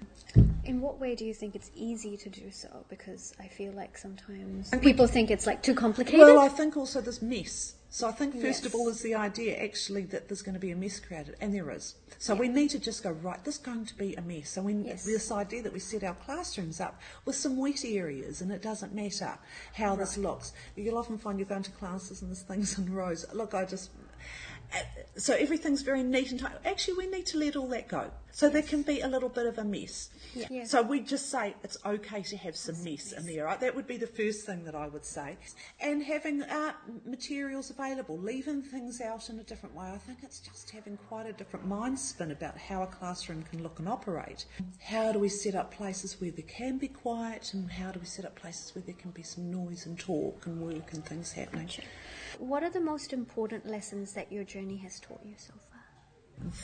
[0.65, 2.85] in what way do you think it's easy to do so?
[2.89, 6.19] Because I feel like sometimes people think it's like too complicated.
[6.19, 7.75] Well, I think also there's mess.
[7.93, 10.71] So I think first of all is the idea actually that there's going to be
[10.71, 11.93] a mess created, and there is.
[12.17, 13.37] So we need to just go right.
[13.45, 14.49] This is going to be a mess.
[14.49, 15.05] So we Yes.
[15.05, 18.95] this idea that we set our classrooms up with some wet areas, and it doesn't
[18.95, 19.37] matter
[19.75, 20.53] how this looks.
[20.75, 23.27] You'll often find you're going to classes and there's things in rows.
[23.31, 23.91] Look, I just.
[24.73, 24.79] Uh,
[25.15, 26.53] So everything's very neat and tight.
[26.65, 28.09] Actually, we need to let all that go.
[28.31, 30.09] So there can be a little bit of a mess.
[30.33, 30.47] Yeah.
[30.49, 30.65] Yeah.
[30.65, 33.59] So we just say it's okay to have some mess in there, right?
[33.59, 35.37] That would be the first thing that I would say.
[35.79, 36.73] And having uh,
[37.05, 39.85] materials available, leaving things out in a different way.
[39.85, 43.61] I think it's just having quite a different mind spin about how a classroom can
[43.61, 44.45] look and operate.
[44.83, 48.07] How do we set up places where there can be quiet, and how do we
[48.07, 51.31] set up places where there can be some noise and talk and work and things
[51.33, 51.69] happening?
[52.39, 55.79] what are the most important lessons that your journey has taught you so far?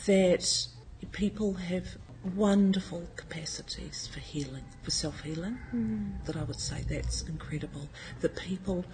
[0.06, 0.66] that
[1.12, 1.96] people have
[2.36, 5.58] wonderful capacities for healing, for self healing.
[5.74, 6.24] Mm.
[6.26, 7.88] That I would say that's incredible.
[8.20, 8.84] That people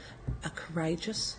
[0.44, 1.36] are courageous.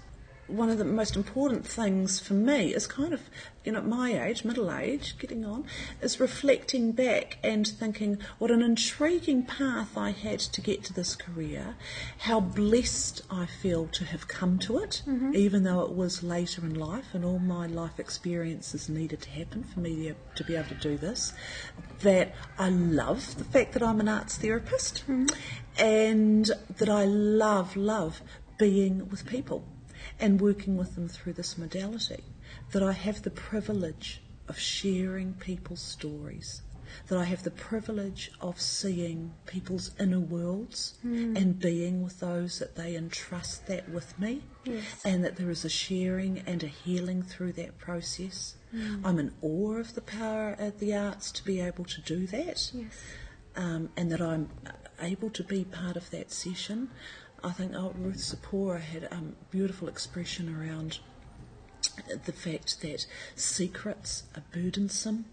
[0.47, 3.21] One of the most important things for me is kind of,
[3.65, 5.65] you know, at my age, middle age, getting on,
[6.01, 11.15] is reflecting back and thinking what an intriguing path I had to get to this
[11.15, 11.75] career,
[12.19, 15.35] how blessed I feel to have come to it, mm-hmm.
[15.35, 19.63] even though it was later in life and all my life experiences needed to happen
[19.63, 21.33] for me to be able to do this.
[22.01, 25.25] That I love the fact that I'm an arts therapist mm-hmm.
[25.77, 28.21] and that I love, love
[28.57, 29.65] being with people
[30.19, 32.23] and working with them through this modality.
[32.71, 36.61] That I have the privilege of sharing people's stories.
[37.09, 42.75] That I have the privilege of seeing people's inner worlds and being with those that
[42.75, 44.41] they entrust that with me.
[45.03, 48.55] And that there is a sharing and a healing through that process.
[49.03, 52.71] I'm in awe of the power of the arts to be able to do that
[52.73, 52.93] Yes.
[53.55, 54.49] um, and that I'm
[55.01, 56.89] able to be part of that session.
[57.43, 60.99] I think oh, Ruth Zaporah had a um, beautiful expression around
[62.25, 65.25] the fact that secrets are burdensome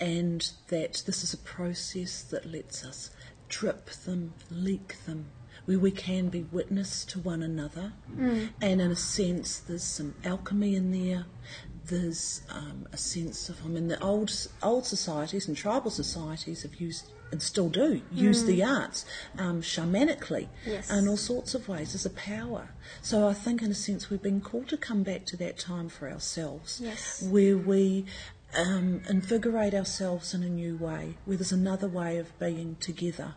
[0.00, 3.10] and that this is a process that lets us
[3.48, 5.26] drip them, leak them,
[5.64, 7.92] where we can be witness to one another.
[8.60, 11.26] And in a sense, there's some alchemy in there
[11.88, 14.30] there's um, a sense of, I mean, the old
[14.62, 19.04] old societies and tribal societies have used and still do use the arts
[19.38, 20.88] um, shamanically Yes.
[20.90, 22.70] and all sorts of ways as a power.
[23.02, 25.88] So I think, in a sense, we've been called to come back to that time
[25.88, 27.22] for ourselves, Yes.
[27.22, 28.06] where we
[28.56, 33.34] um, invigorate ourselves in a new way, where there's another way of being together.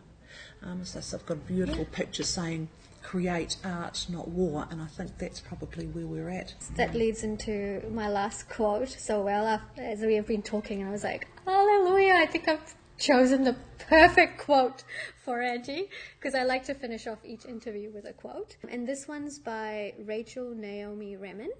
[0.62, 2.68] Um, so I've got a beautiful picture saying,
[3.02, 6.54] "Create art, not war," and I think that's probably where we're at.
[6.76, 10.92] That leads into my last quote so well as we have been talking, and I
[10.92, 12.14] was like, Hallelujah!
[12.14, 13.56] I think I've chosen the
[13.88, 14.84] perfect quote
[15.24, 18.56] for Angie because I like to finish off each interview with a quote.
[18.70, 21.50] And this one's by Rachel Naomi Remen,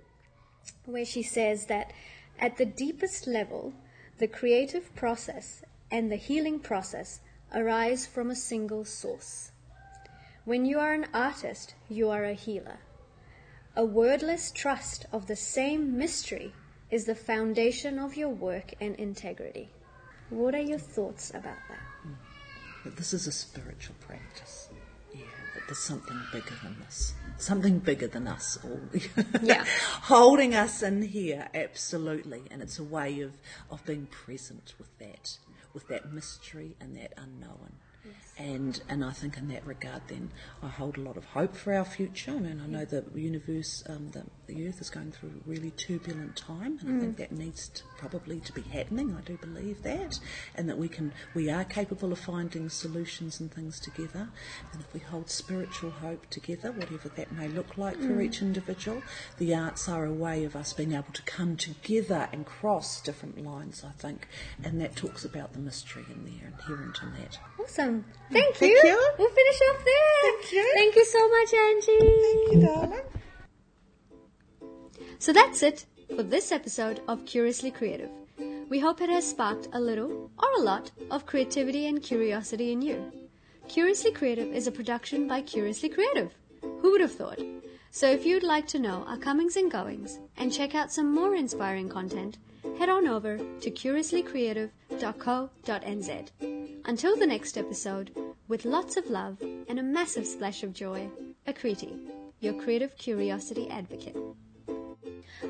[0.86, 1.92] where she says that
[2.38, 3.74] at the deepest level,
[4.18, 7.20] the creative process and the healing process
[7.52, 9.50] arise from a single source.
[10.44, 12.78] When you are an artist, you are a healer.
[13.74, 16.52] A wordless trust of the same mystery
[16.90, 19.70] is the foundation of your work and integrity.
[20.32, 22.10] What are your thoughts about that?
[22.84, 24.70] That this is a spiritual practice.
[25.14, 27.12] Yeah, that there's something bigger than this.
[27.36, 28.80] Something bigger than us all.
[29.42, 29.64] Yeah.
[30.02, 32.44] Holding us in here, absolutely.
[32.50, 33.32] And it's a way of,
[33.70, 35.36] of being present with that,
[35.74, 37.74] with that mystery and that unknown.
[38.38, 40.30] And and I think in that regard, then
[40.62, 42.30] I hold a lot of hope for our future.
[42.30, 45.70] I mean, I know the universe, um, the, the Earth is going through a really
[45.70, 49.14] turbulent time, and I think that needs to, probably to be happening.
[49.16, 50.18] I do believe that,
[50.54, 54.30] and that we can, we are capable of finding solutions and things together.
[54.72, 59.02] And if we hold spiritual hope together, whatever that may look like for each individual,
[59.36, 63.44] the arts are a way of us being able to come together and cross different
[63.44, 63.84] lines.
[63.86, 64.26] I think,
[64.64, 67.38] and that talks about the mystery in there, inherent in that.
[67.60, 68.06] Awesome.
[68.32, 68.80] Thank, Thank you.
[68.84, 69.10] you.
[69.18, 70.32] We'll finish off there.
[70.32, 70.72] Thank you.
[70.74, 71.98] Thank you so much, Angie.
[71.98, 73.00] Thank you, darling.
[75.18, 75.86] So that's it
[76.16, 78.10] for this episode of Curiously Creative.
[78.68, 82.82] We hope it has sparked a little or a lot of creativity and curiosity in
[82.82, 83.12] you.
[83.68, 86.32] Curiously Creative is a production by Curiously Creative.
[86.62, 87.38] Who would have thought?
[87.90, 91.34] So if you'd like to know our comings and goings and check out some more
[91.34, 92.38] inspiring content,
[92.78, 93.70] head on over to
[94.98, 96.30] curiouslycreative.co.nz.
[96.84, 98.14] Until the next episode,
[98.48, 99.38] with lots of love
[99.68, 101.08] and a massive splash of joy,
[101.46, 101.98] Akriti,
[102.40, 104.16] your creative curiosity advocate.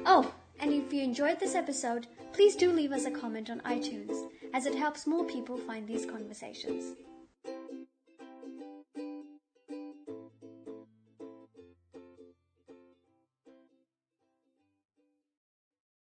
[0.04, 4.28] Oh, and if you enjoyed this episode, please do leave us a comment on iTunes,
[4.54, 6.96] as it helps more people find these conversations.